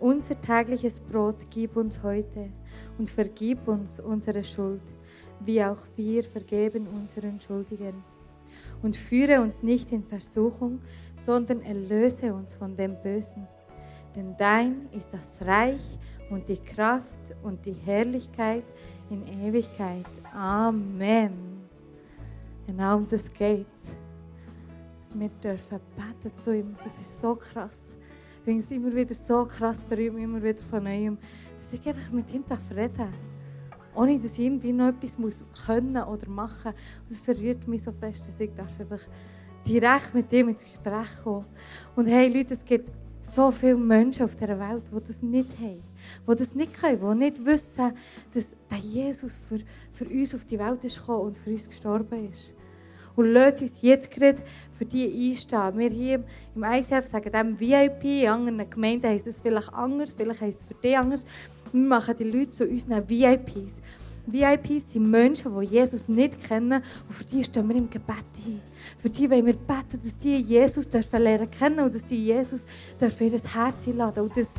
Unser 0.00 0.40
tägliches 0.40 0.98
Brot 0.98 1.44
gib 1.50 1.76
uns 1.76 2.02
heute 2.02 2.48
und 2.96 3.10
vergib 3.10 3.68
uns 3.68 4.00
unsere 4.00 4.42
Schuld, 4.42 4.94
wie 5.40 5.62
auch 5.62 5.86
wir 5.94 6.24
vergeben 6.24 6.86
unseren 6.86 7.38
Schuldigen. 7.38 8.13
Und 8.82 8.96
führe 8.96 9.40
uns 9.40 9.62
nicht 9.62 9.92
in 9.92 10.04
Versuchung, 10.04 10.80
sondern 11.16 11.62
erlöse 11.62 12.34
uns 12.34 12.54
von 12.54 12.76
dem 12.76 13.00
Bösen. 13.02 13.46
Denn 14.14 14.36
dein 14.36 14.88
ist 14.92 15.12
das 15.12 15.44
Reich 15.44 15.98
und 16.30 16.48
die 16.48 16.58
Kraft 16.58 17.34
und 17.42 17.64
die 17.66 17.72
Herrlichkeit 17.72 18.64
in 19.10 19.26
Ewigkeit. 19.42 20.06
Amen. 20.32 21.32
Genau 22.66 22.96
um 22.98 23.08
das 23.08 23.32
geht's. 23.32 23.96
Dass 24.96 25.18
wir 25.18 25.28
dürfen 25.28 25.80
beten 25.96 26.38
zu 26.38 26.54
ihm. 26.54 26.76
Das 26.82 26.98
ist 26.98 27.20
so 27.20 27.34
krass. 27.34 27.96
Ich 28.46 28.58
es 28.58 28.70
immer 28.70 28.94
wieder 28.94 29.14
so 29.14 29.46
krass 29.46 29.82
berühmt, 29.82 30.18
immer 30.18 30.42
wieder 30.42 30.62
von 30.62 30.84
neuem, 30.84 31.16
dass 31.56 31.72
ich 31.72 31.88
einfach 31.88 32.12
mit 32.12 32.32
ihm 32.32 32.44
reden 32.76 32.94
darf. 32.94 33.33
Ohne 33.94 34.18
dass 34.18 34.34
ich 34.34 34.46
irgendwie 34.46 34.72
noch 34.72 34.88
etwas 34.88 35.18
muss 35.18 35.44
können 35.66 36.02
oder 36.02 36.28
machen 36.28 36.72
muss. 37.08 37.18
Es 37.18 37.20
berührt 37.20 37.66
mich 37.68 37.82
so 37.82 37.92
fest, 37.92 38.26
dass 38.26 38.40
ich 38.40 38.52
darf 38.54 38.78
einfach 38.80 39.02
direkt 39.66 40.14
mit 40.14 40.32
ihm 40.32 40.48
ins 40.48 40.64
Gespräch 40.64 41.22
kommen 41.22 41.46
Und 41.96 42.06
hey 42.06 42.28
Leute, 42.28 42.54
es 42.54 42.64
gibt 42.64 42.90
so 43.22 43.50
viele 43.50 43.76
Menschen 43.76 44.24
auf 44.24 44.36
dieser 44.36 44.58
Welt, 44.60 44.84
die 44.94 45.00
das 45.02 45.22
nicht 45.22 45.58
haben, 45.58 45.82
die 46.28 46.36
das 46.36 46.54
nicht 46.54 46.74
können, 46.74 47.00
die 47.00 47.24
nicht 47.24 47.44
wissen, 47.44 47.92
dass 48.32 48.54
der 48.70 48.78
Jesus 48.78 49.40
für, 49.48 49.58
für 49.92 50.04
uns 50.04 50.34
auf 50.34 50.44
die 50.44 50.58
Welt 50.58 50.84
ist 50.84 50.98
gekommen 50.98 51.28
und 51.28 51.36
für 51.36 51.50
uns 51.50 51.68
gestorben 51.68 52.28
ist. 52.30 52.54
Und 53.16 53.32
lasst 53.32 53.62
uns 53.62 53.80
jetzt 53.82 54.10
gerade 54.10 54.42
für 54.72 54.84
die 54.84 55.30
einstehen. 55.30 55.78
Wir 55.78 55.88
hier 55.88 56.24
im 56.54 56.64
ICF 56.64 57.06
sagen 57.06 57.30
dem 57.30 57.60
VIP, 57.60 58.04
in 58.04 58.28
anderen 58.28 58.68
Gemeinden 58.68 59.06
heisst 59.06 59.28
es 59.28 59.40
vielleicht 59.40 59.72
anders, 59.72 60.12
vielleicht 60.12 60.40
heisst 60.40 60.60
es 60.60 60.64
für 60.64 60.74
dich 60.74 60.98
anders. 60.98 61.24
Wir 61.74 61.88
machen 61.88 62.14
die 62.16 62.24
Leute 62.24 62.52
zu 62.52 62.64
unseren 62.66 63.08
VIPs. 63.08 63.82
VIPs 64.26 64.92
sind 64.92 65.10
Menschen, 65.10 65.58
die 65.60 65.66
Jesus 65.66 66.08
nicht 66.08 66.42
kennen 66.42 66.82
und 67.08 67.14
für 67.14 67.24
die 67.24 67.42
stehen 67.42 67.68
wir 67.68 67.76
im 67.76 67.90
Gebet 67.90 68.24
ein. 68.46 68.60
Für 68.98 69.10
die 69.10 69.28
wollen 69.28 69.44
wir 69.44 69.54
beten, 69.54 70.00
dass 70.02 70.16
die 70.16 70.38
Jesus 70.38 70.88
dürfen 70.88 71.20
lernen 71.20 71.50
kennen 71.50 71.80
und 71.80 71.94
dass 71.94 72.06
die 72.06 72.26
Jesus 72.26 72.64
dürfen 73.00 73.26
ihr 73.26 73.32
Herz 73.38 73.88
einladen 73.88 74.22
und 74.22 74.36
dass 74.36 74.52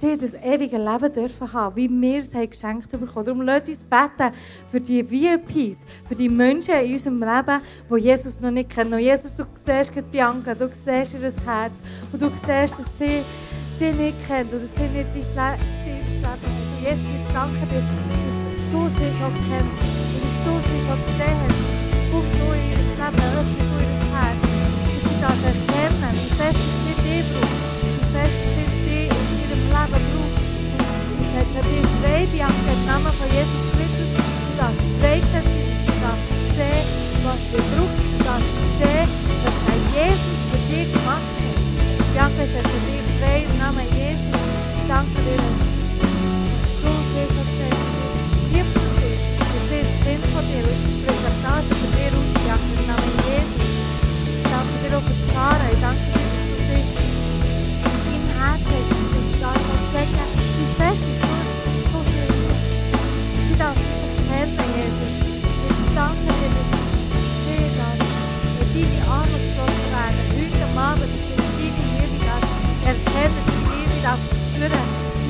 sie 0.00 0.16
das 0.16 0.34
ewige 0.34 0.78
Leben 0.78 1.12
dürfen 1.12 1.52
haben, 1.52 1.76
wie 1.76 1.88
wir 1.88 2.18
es 2.18 2.34
haben 2.34 2.50
geschenkt 2.50 2.90
bekommen. 2.90 3.24
Darum 3.26 3.42
lasst 3.42 3.68
uns 3.68 3.84
beten 3.84 4.34
für 4.66 4.80
die 4.80 5.08
VIPs, 5.08 5.84
für 6.08 6.14
die 6.14 6.28
Menschen 6.28 6.74
in 6.74 6.92
unserem 6.94 7.20
Leben, 7.20 7.60
die 7.90 8.02
Jesus 8.02 8.40
noch 8.40 8.50
nicht 8.50 8.70
kennen. 8.70 8.94
Und 8.94 9.00
Jesus, 9.00 9.34
du 9.34 9.44
siehst 9.54 9.92
Bianca, 10.10 10.54
du 10.54 10.68
siehst 10.72 11.14
ihr 11.14 11.20
Herz 11.20 11.80
und 12.10 12.20
du 12.20 12.28
siehst, 12.28 12.78
dass 12.78 12.86
sie 12.98 13.20
dich 13.78 13.94
nicht 13.94 14.30
und 14.30 14.52
dass 14.52 14.74
sie 14.74 14.88
nicht 14.88 15.34
dein 15.36 15.58
Leben 15.60 16.61
Jesus, 16.82 17.14
ich 17.14 17.30
danke 17.30 17.62
dir, 17.70 17.78
dass 17.78 18.66
du 18.74 18.80
sie 18.90 19.14
schon 19.14 19.30
kennst 19.46 19.86
und 19.86 20.18
dass 20.18 20.34
du 20.42 20.52
sie 20.66 20.82
schon 20.82 20.98
gesehen 20.98 21.38
hast. 21.46 21.62
Komm 22.10 22.26
du 22.26 22.46
in 22.58 22.74
ihr 22.74 22.82
Leben, 22.98 23.22
öffne 23.38 23.62
du 23.70 23.76
ihr 23.86 24.02
Herz, 24.10 24.42
dass 24.42 25.02
sie 25.06 25.18
das 25.22 25.40
erkennen, 25.46 26.10
wie 26.18 26.32
fest 26.34 26.58
sie 26.82 26.98
dich 27.06 27.22
brauchen, 27.30 27.62
wie 27.86 28.06
fest 28.10 28.34
sie 28.34 28.66
dich 28.82 29.14
in 29.14 29.30
ihrem 29.46 29.62
Leben 29.62 30.02
braucht. 30.10 30.42
Und 31.06 31.22
ich 31.22 31.30
setze 31.30 31.62
dir 31.70 31.86
frei, 32.02 32.26
Bianca, 32.34 32.70
im 32.74 32.82
Namen 32.90 33.14
von 33.14 33.30
Jesus 33.30 33.62
Christus, 33.78 34.10
du 34.18 34.52
darfst 34.58 34.82
frei 34.98 35.22
sein, 35.30 35.46
du 35.86 35.94
darfst 36.02 36.34
sehen, 36.58 36.86
was 37.22 37.42
du 37.46 37.58
brauchst, 37.62 38.10
du 38.10 38.18
darfst 38.26 38.58
sehen, 38.82 39.10
was 39.46 39.56
Herr 39.70 39.80
Jesus 40.02 40.38
für 40.50 40.62
dich 40.66 40.90
gemacht 40.90 41.30
hat. 41.30 41.56
Bianca, 42.10 42.42
ich 42.42 42.50
setze 42.58 42.78
dich 42.90 43.06
frei 43.22 43.46
im 43.46 43.54
Namen 43.62 43.86
Jesus. 43.94 44.34
Danke 44.90 45.22
dir, 45.22 45.81
Ich 50.62 51.02
spreche 51.02 51.22
das 51.26 51.38
Nase 51.42 51.72
von 51.74 51.90
dir 51.96 52.12
aus, 52.14 52.30
Bianca, 52.38 52.70
im 52.78 52.86
Namen 52.86 53.14
Jesus. 53.26 53.66
Ich 54.38 54.46
danke 54.46 54.74
dir 54.82 54.94
auch. 54.96 55.06
Ich 55.10 55.80
danke 55.82 56.04
dir, 56.06 56.22
dass 56.22 56.46
du 56.46 56.56
sie 56.62 56.82
in 56.82 57.98
deinem 58.06 58.30
Herz 58.38 58.62
hast, 58.62 58.88
dass 58.90 59.10
du 59.10 59.36
da 59.42 59.52
kannst 59.52 59.86
checken, 59.90 60.28
wie 60.58 60.70
fest 60.78 61.02
dich 61.02 61.22
erkennen, 64.32 64.58
Jesus. 64.76 65.12
Ich 65.62 65.94
danke 65.94 66.30
dir, 66.30 66.50
dass 66.56 66.70
sie 67.44 67.66
dann 67.78 67.98
in 68.60 68.68
deine 68.72 69.00
Arme 69.10 69.36
geschlossen 69.42 69.88
werden. 69.92 70.22
Heute 70.36 70.64
Abend, 70.78 71.10
dass 71.10 71.22
sie 71.26 71.36
deine 71.38 71.54
Liebe 71.58 72.18
darf 72.26 72.44
erkennen, 72.86 73.42
deine 73.46 73.66
Liebe 73.70 73.96
darf 74.02 74.20
spüren. 74.54 74.86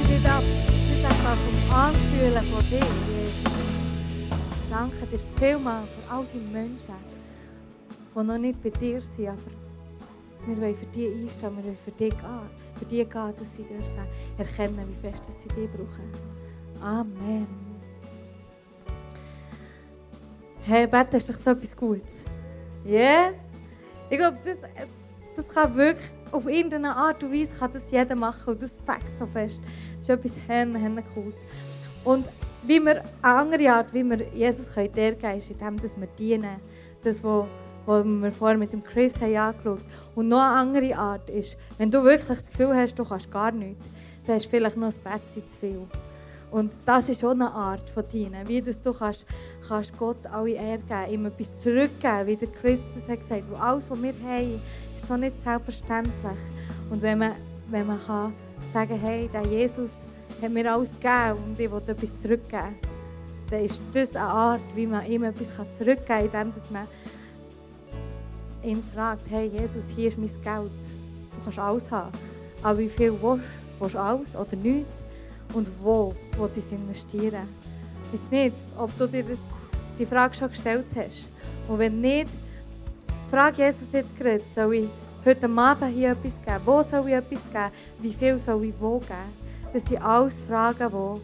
Sie 0.08 0.20
darf, 0.22 0.44
sie 0.88 1.02
darf 1.02 1.38
vom 1.44 1.58
Anfühlen 1.76 2.44
von 2.50 2.64
dir. 2.70 3.11
Danke 4.72 5.06
dir 5.06 5.20
vielmals 5.38 5.86
für 5.90 6.14
all 6.14 6.24
die 6.32 6.38
Menschen, 6.38 6.94
die 8.14 8.22
noch 8.22 8.38
nicht 8.38 8.62
bei 8.62 8.70
dir 8.70 9.02
sind, 9.02 9.28
aber 9.28 9.38
wir 10.46 10.56
wollen 10.62 10.74
für 10.74 10.86
die 10.86 11.08
einstehen, 11.08 11.54
wir 11.58 11.64
wollen 11.64 11.76
für 11.76 11.90
die 11.90 12.08
gehen, 12.08 12.50
für 12.76 12.84
die 12.86 13.04
gehen, 13.04 13.34
dass 13.38 13.54
sie 13.54 13.64
dürfen 13.64 14.06
erkennen, 14.38 14.88
wie 14.88 14.94
fest 14.94 15.26
sie 15.26 15.48
dich 15.48 15.70
brauchen. 15.70 16.10
Amen. 16.80 17.46
Hey, 20.62 20.86
Bett 20.86 21.12
ist 21.12 21.28
doch 21.28 21.34
so 21.34 21.50
etwas 21.50 21.76
Gutes. 21.76 22.24
Yeah? 22.86 23.34
Ich 24.08 24.16
glaube, 24.16 24.38
das, 24.42 24.60
das 25.36 25.50
kann 25.50 25.74
wirklich, 25.74 26.08
auf 26.30 26.46
irgendeine 26.46 26.96
Art 26.96 27.22
und 27.22 27.30
Weise 27.30 27.58
kann 27.58 27.70
das 27.72 27.90
jeder 27.90 28.14
machen 28.14 28.54
und 28.54 28.62
das 28.62 28.78
fängt 28.78 29.14
so 29.18 29.26
fest. 29.26 29.60
Das 29.98 30.00
ist 30.00 30.08
etwas 30.08 30.40
hen, 30.48 30.74
hen 30.74 31.04
cooles. 31.12 31.44
Und 32.04 32.30
wie 32.64 32.80
wir, 32.80 33.02
andere 33.22 33.72
Art, 33.72 33.92
wie 33.92 34.04
wir 34.04 34.26
Jesus 34.34 34.72
können 34.72 34.92
dir 34.92 35.12
geben, 35.12 35.38
ist 35.38 35.50
in 35.50 35.58
dem, 35.58 35.80
dass 35.80 35.98
wir 35.98 36.08
dienen. 36.18 36.60
Das, 37.02 37.22
was 37.24 37.46
was 37.86 38.04
wir 38.04 38.32
vorher 38.32 38.58
mit 38.58 38.72
dem 38.72 38.82
Chris 38.82 39.20
haben 39.20 39.36
angeschaut 39.36 39.80
haben. 39.80 39.84
Und 40.14 40.28
noch 40.28 40.40
eine 40.40 40.56
andere 40.56 40.96
Art 40.96 41.28
ist, 41.30 41.56
wenn 41.78 41.90
du 41.90 42.02
wirklich 42.02 42.28
das 42.28 42.50
Gefühl 42.50 42.74
hast, 42.74 42.98
du 42.98 43.04
kannst 43.04 43.30
gar 43.30 43.52
nichts, 43.52 43.86
dann 44.26 44.36
hast 44.36 44.46
du 44.46 44.50
vielleicht 44.50 44.76
noch 44.76 44.92
ein 44.92 45.02
Bett 45.02 45.30
zu 45.30 45.40
viel. 45.40 45.86
Und 46.50 46.72
das 46.84 47.08
ist 47.08 47.24
auch 47.24 47.30
eine 47.30 47.50
Art 47.50 47.88
von 47.88 48.06
dienen, 48.06 48.46
wie 48.46 48.60
dass 48.60 48.80
du 48.80 48.92
kannst, 48.92 49.26
kannst 49.66 49.96
Gott 49.96 50.26
alle 50.30 50.50
Ehre 50.50 50.78
geben, 50.78 51.12
ihm 51.12 51.26
etwas 51.26 51.56
zurückgeben, 51.56 52.26
wie 52.26 52.36
der 52.36 52.48
Christus 52.48 53.08
hat 53.08 53.20
gesagt, 53.20 53.44
wo 53.50 53.56
alles, 53.56 53.90
was 53.90 54.02
wir 54.02 54.12
haben, 54.22 54.60
ist 54.94 55.06
so 55.06 55.16
nicht 55.16 55.40
selbstverständlich. 55.40 56.40
Und 56.90 57.00
wenn 57.00 57.18
man, 57.18 57.32
wenn 57.70 57.86
man 57.86 57.98
kann 57.98 58.34
sagen, 58.72 58.98
hey, 59.00 59.30
der 59.32 59.46
Jesus 59.46 60.04
hat 60.42 60.50
mir 60.50 60.72
alles 60.72 60.94
gegeben 60.94 61.38
und 61.44 61.60
ich 61.60 61.70
will 61.70 61.82
etwas 61.86 62.20
zurückgeben, 62.20 62.76
dann 63.50 63.64
ist 63.64 63.82
das 63.92 64.16
eine 64.16 64.26
Art, 64.26 64.60
wie 64.74 64.86
man 64.86 65.06
ihm 65.06 65.24
etwas 65.24 65.54
zurückgeben 65.76 66.06
kann, 66.06 66.24
indem 66.24 66.54
dass 66.54 66.70
man 66.70 66.86
ihn 68.62 68.82
fragt, 68.82 69.22
hey 69.30 69.46
Jesus, 69.46 69.88
hier 69.94 70.08
ist 70.08 70.18
mein 70.18 70.28
Geld, 70.28 70.72
du 71.34 71.40
kannst 71.44 71.58
alles 71.58 71.90
haben, 71.90 72.12
aber 72.62 72.78
wie 72.78 72.88
viel 72.88 73.12
willst 73.12 73.24
du? 73.24 73.80
Willst 73.80 73.94
du 73.94 74.00
alles 74.00 74.36
oder 74.36 74.56
nichts? 74.56 74.90
Und 75.52 75.68
wo 75.82 76.14
willst 76.38 76.56
du 76.56 76.60
es 76.60 76.72
investieren? 76.72 77.48
Ich 78.12 78.20
weiß 78.20 78.30
nicht, 78.30 78.56
ob 78.78 78.96
du 78.96 79.06
dir 79.06 79.22
das, 79.22 79.40
die 79.98 80.06
Frage 80.06 80.34
schon 80.34 80.48
gestellt 80.48 80.86
hast. 80.94 81.28
Und 81.68 81.78
wenn 81.78 82.00
nicht, 82.00 82.28
frag 83.30 83.58
Jesus 83.58 83.92
jetzt 83.92 84.16
gerade, 84.16 84.40
soll 84.40 84.74
ich 84.74 84.88
heute 85.24 85.48
Abend 85.48 85.94
hier 85.94 86.12
etwas 86.12 86.40
geben? 86.40 86.60
Wo 86.64 86.82
soll 86.82 87.08
ich 87.08 87.14
etwas 87.14 87.44
geben? 87.50 87.70
Wie 87.98 88.12
viel 88.12 88.38
soll 88.38 88.64
ich 88.64 88.74
wo 88.78 88.98
geben? 88.98 89.51
Das 89.72 89.84
sind 89.84 90.02
alles 90.02 90.40
Fragen, 90.42 90.90
die, 90.90 91.20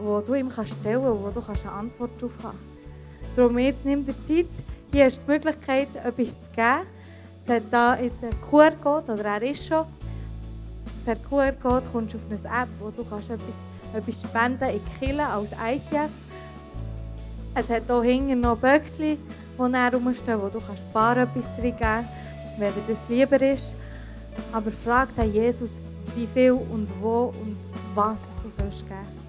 die 0.00 0.26
du 0.26 0.34
ihm 0.34 0.50
stellen 0.50 0.74
kannst, 0.80 0.84
wo 0.84 1.30
du 1.30 1.40
eine 1.40 1.72
Antwort 1.72 2.10
darauf 2.18 2.36
haben 2.42 2.58
kannst. 2.58 3.36
Darum 3.36 3.58
jetzt 3.58 3.84
nimm 3.84 4.04
dir 4.04 4.14
Zeit, 4.26 4.46
hier 4.92 5.04
hast 5.04 5.18
du 5.18 5.22
die 5.22 5.30
Möglichkeit, 5.30 5.88
etwas 6.04 6.42
zu 6.42 6.50
geben. 6.50 6.86
Es 7.44 7.52
hat 7.52 7.62
hier 7.98 8.04
jetzt 8.04 8.22
einen 8.22 8.40
QR-Code, 8.42 9.12
oder 9.12 9.24
er 9.24 9.42
ist 9.42 9.66
schon. 9.66 9.86
Per 11.04 11.16
QR-Code 11.16 11.86
kommst 11.90 12.14
du 12.14 12.18
auf 12.18 12.24
eine 12.28 12.62
App, 12.62 12.68
wo 12.78 12.90
du 12.90 13.04
kannst 13.04 13.30
etwas, 13.30 13.56
etwas 13.94 14.20
spenden 14.20 14.68
in 14.70 14.80
die 15.00 15.20
als 15.20 15.52
ICF. 15.52 16.10
Es 17.54 17.68
hat 17.68 17.82
hier 17.86 18.02
hinten 18.02 18.40
noch 18.40 18.56
Böckchen, 18.56 19.18
die 19.58 19.68
näher 19.70 19.92
rumstehen, 19.92 20.40
wo 20.40 20.48
du 20.48 20.60
kannst 20.60 20.90
bar 20.92 21.16
etwas 21.16 21.46
reingeben 21.58 21.78
kannst, 21.78 22.08
wenn 22.58 22.74
dir 22.74 22.94
das 22.94 23.08
lieber 23.08 23.40
ist. 23.40 23.76
Aber 24.52 24.70
frag 24.70 25.08
Jesus, 25.32 25.80
wie 26.14 26.26
viel 26.26 26.52
und 26.52 26.88
wo 27.00 27.32
und 27.42 27.56
was 27.94 28.20
du 28.42 28.48
geben 28.48 28.70
sollst. 28.70 29.21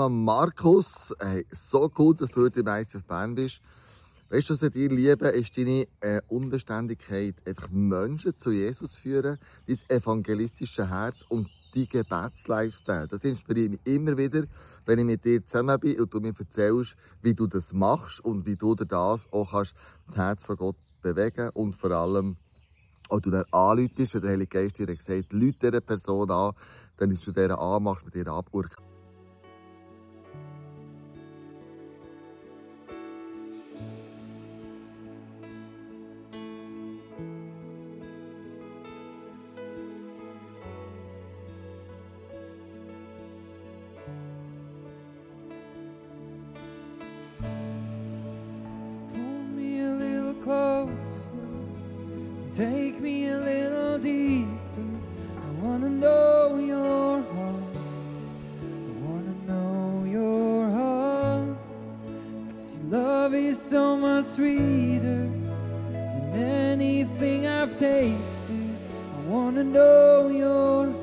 Willkommen, 0.00 0.24
Markus. 0.24 1.14
Hey, 1.20 1.44
so 1.52 1.90
cool, 1.98 2.14
dass 2.16 2.30
du 2.30 2.40
heute 2.40 2.64
bei 2.64 2.80
auf 2.80 3.04
Bern 3.04 3.34
bist. 3.34 3.60
Weißt 4.30 4.48
du, 4.48 4.54
was 4.54 4.62
ich 4.62 4.70
dir 4.70 4.88
liebe, 4.88 5.28
ist 5.28 5.58
deine 5.58 5.86
äh, 6.00 6.22
Unbeständigkeit, 6.28 7.34
einfach 7.46 7.68
Menschen 7.68 8.32
zu 8.38 8.50
Jesus 8.50 8.92
zu 8.92 9.00
führen, 9.02 9.36
dein 9.66 9.78
evangelistische 9.88 10.88
Herz 10.88 11.16
und 11.28 11.50
dein 11.74 11.86
Gebetslifestyle. 11.86 13.08
Das 13.08 13.24
inspiriert 13.24 13.72
mich 13.72 13.80
immer 13.84 14.16
wieder, 14.16 14.44
wenn 14.86 15.00
ich 15.00 15.04
mit 15.04 15.22
dir 15.26 15.44
zusammen 15.44 15.78
bin 15.78 16.00
und 16.00 16.14
du 16.14 16.20
mir 16.20 16.32
erzählst, 16.38 16.96
wie 17.20 17.34
du 17.34 17.46
das 17.46 17.74
machst 17.74 18.24
und 18.24 18.46
wie 18.46 18.56
du 18.56 18.74
dir 18.74 18.86
das 18.86 19.30
auch 19.30 19.50
kannst, 19.50 19.74
das 20.06 20.16
Herz 20.16 20.44
von 20.44 20.56
Gott 20.56 20.76
bewegen 21.02 21.50
und 21.50 21.74
vor 21.74 21.90
allem 21.90 22.36
auch 23.10 23.20
du 23.20 23.30
dann 23.30 23.44
anläutest, 23.50 24.14
wenn 24.14 24.22
der 24.22 24.30
Heilige 24.30 24.62
Geist 24.62 24.78
dir 24.78 24.86
gesagt 24.86 25.30
Leute 25.34 25.70
dieser 25.70 25.82
Person 25.82 26.30
an, 26.30 26.52
dann 26.96 27.10
du 27.10 27.32
dieser 27.32 27.60
anmachst, 27.60 28.06
mit 28.06 28.14
ihr 28.14 28.28
abgurken. 47.42 49.10
Pull 49.12 49.42
me 49.56 49.80
a 49.80 49.92
little 50.04 50.34
closer, 50.34 50.92
take 52.52 53.00
me 53.00 53.28
a 53.28 53.38
little 53.38 53.98
deeper. 53.98 54.86
I 55.46 55.48
wanna 55.62 55.90
know 55.90 56.58
your 56.58 57.22
heart. 57.32 57.76
I 58.62 58.92
wanna 59.06 59.34
know 59.46 60.04
your 60.04 60.68
heart. 60.70 61.56
'Cause 62.48 62.74
your 62.74 63.00
love 63.00 63.34
is 63.34 63.58
so 63.60 63.96
much 63.96 64.26
sweeter 64.26 65.28
than 65.92 66.34
anything 66.34 67.46
I've 67.46 67.76
tasted. 67.78 68.70
I 69.16 69.20
wanna 69.28 69.64
know 69.64 70.28
your 70.28 70.86
heart. 70.86 70.99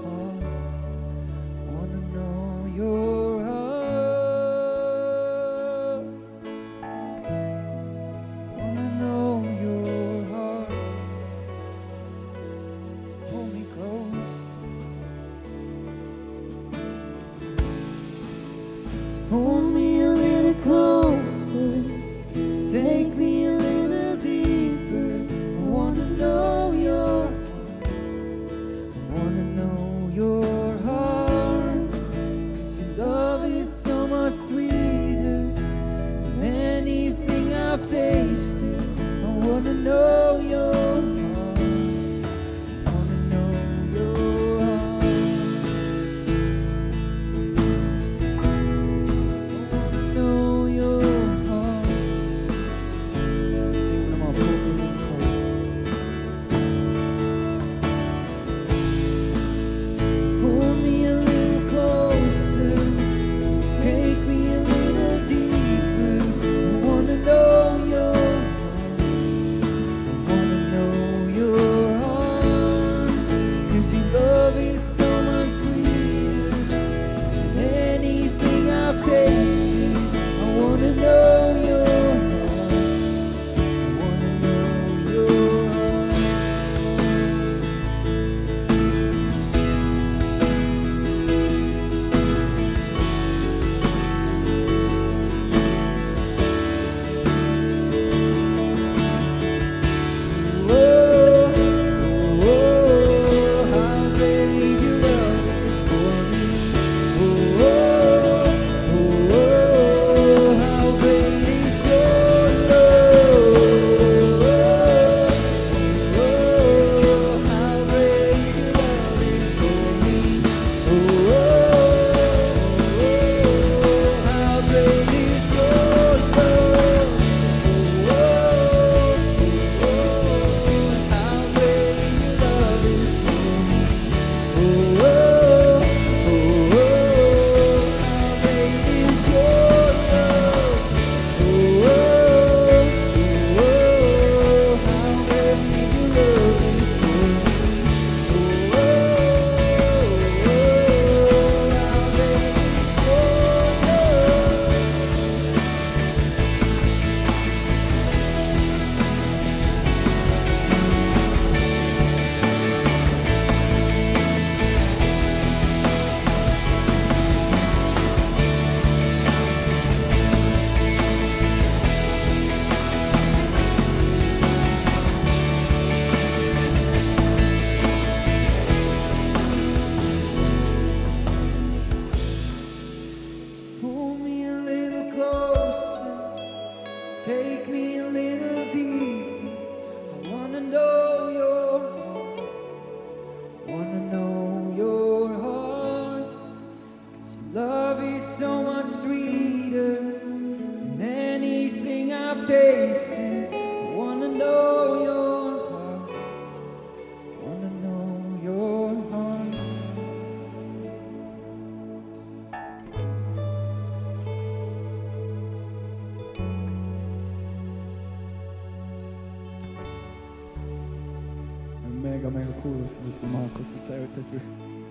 Mega, 222.18 222.32
mega 222.32 222.50
cool, 222.64 222.74
was, 222.82 223.00
was 223.06 223.20
der 223.20 223.30
Markus 223.30 223.72
erzählt 223.78 224.10
hat. 224.18 224.26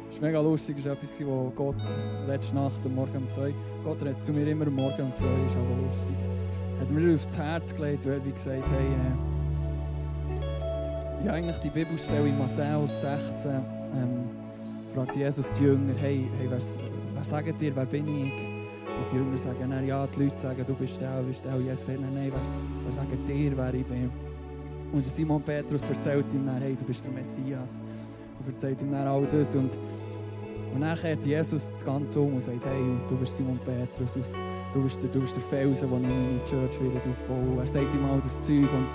Es 0.08 0.20
war 0.20 0.28
mega 0.28 0.40
lustig, 0.40 0.76
es 0.78 0.84
war 0.84 0.92
etwas, 0.92 1.20
wo 1.26 1.52
Gott 1.56 1.74
letzte 2.28 2.54
Nacht 2.54 2.86
am 2.86 2.94
Morgen 2.94 3.16
um 3.16 3.28
zwei, 3.28 3.52
Gott 3.82 4.00
redet 4.00 4.22
zu 4.22 4.30
mir 4.30 4.46
immer 4.46 4.66
Morgen 4.66 5.02
um 5.02 5.12
zwei, 5.12 5.26
ist 5.26 5.56
aber 5.56 5.74
lustig. 5.82 6.14
Hat 6.78 6.88
mir 6.88 7.12
aufs 7.16 7.36
Herz 7.36 7.74
gelegt 7.74 8.06
und 8.06 8.12
hat 8.12 8.24
wie 8.24 8.30
gesagt, 8.30 8.62
hey, 8.70 8.86
äh, 10.36 11.26
ja 11.26 11.32
eigentlich 11.32 11.58
die 11.58 11.70
Bibelstelle 11.70 12.28
in 12.28 12.38
Matthäus 12.38 13.00
16, 13.00 13.50
ähm, 13.50 14.30
fragt 14.94 15.16
Jesus 15.16 15.50
die 15.50 15.64
Jünger, 15.64 15.94
hey, 15.98 16.28
hey 16.38 16.46
wer, 16.48 16.60
wer 17.12 17.24
sagt 17.24 17.60
dir, 17.60 17.74
wer 17.74 17.86
bin 17.86 18.06
ich? 18.06 18.32
Und 19.00 19.10
die 19.10 19.16
Jünger 19.16 19.36
sagen, 19.36 19.84
ja, 19.84 20.06
die 20.06 20.22
Leute 20.22 20.38
sagen, 20.38 20.64
du 20.64 20.74
bist 20.74 21.00
der, 21.00 21.20
du 21.22 21.26
bist 21.26 21.44
der. 21.44 21.56
Und 21.56 21.64
Jesus 21.64 21.86
sagt, 21.86 22.00
nein, 22.00 22.14
nein, 22.14 22.32
wer, 22.32 22.40
wer 22.84 22.94
sagt 22.94 23.28
dir, 23.28 23.56
wer 23.56 23.74
ich 23.74 23.84
bin? 23.84 24.25
Und 24.92 25.04
Simon 25.04 25.42
Petrus 25.42 25.88
erzählt 25.88 26.32
ihm 26.32 26.46
dann, 26.46 26.60
hey, 26.60 26.76
du 26.76 26.84
bist 26.84 27.04
der 27.04 27.12
Messias. 27.12 27.82
Und 28.38 28.48
erzählt 28.48 28.80
ihm 28.82 28.92
dann 28.92 29.06
all 29.06 29.26
das. 29.26 29.54
Und, 29.54 29.76
und 30.74 30.80
dann 30.80 30.96
kehrt 30.98 31.24
Jesus 31.24 31.72
das 31.72 31.84
Ganze 31.84 32.20
um 32.20 32.34
und 32.34 32.40
sagt, 32.40 32.64
hey, 32.64 32.82
du 33.08 33.16
bist 33.16 33.36
Simon 33.36 33.58
Petrus, 33.58 34.18
du 34.72 34.82
bist 34.82 35.02
der, 35.02 35.10
du 35.10 35.20
bist 35.20 35.36
der 35.36 35.42
Felsen, 35.42 35.90
den 35.90 36.02
ich 36.02 36.08
meine 36.08 36.44
Church 36.44 36.80
wieder 36.80 37.00
aufbaue. 37.10 37.62
Er 37.62 37.68
sagt 37.68 37.94
ihm 37.94 38.04
all 38.04 38.20
das 38.20 38.40
Zeug. 38.40 38.68
Und 38.72 38.86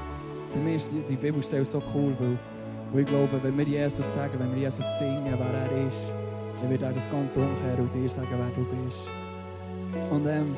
für 0.51 0.59
mich 0.59 0.75
ist 0.75 0.91
die, 0.91 1.01
die 1.01 1.15
Bibelstelle 1.15 1.65
so 1.65 1.81
cool, 1.93 2.15
weil, 2.19 2.37
weil 2.91 3.01
ich 3.01 3.07
glaube, 3.07 3.39
wenn 3.41 3.57
wir 3.57 3.65
Jesus 3.65 4.13
sagen, 4.13 4.33
wenn 4.37 4.51
wir 4.53 4.61
Jesus 4.61 4.85
singen, 4.97 5.33
wer 5.37 5.53
er 5.53 5.87
ist, 5.87 6.13
dann 6.61 6.69
wird 6.69 6.83
er 6.83 6.93
das 6.93 7.09
Ganze 7.09 7.39
umkehren 7.39 7.79
und 7.79 7.93
dir 7.93 8.09
sagen, 8.09 8.27
wer 8.31 8.49
du 8.55 8.85
bist. 8.85 9.09
Und 10.09 10.25
ähm, 10.27 10.55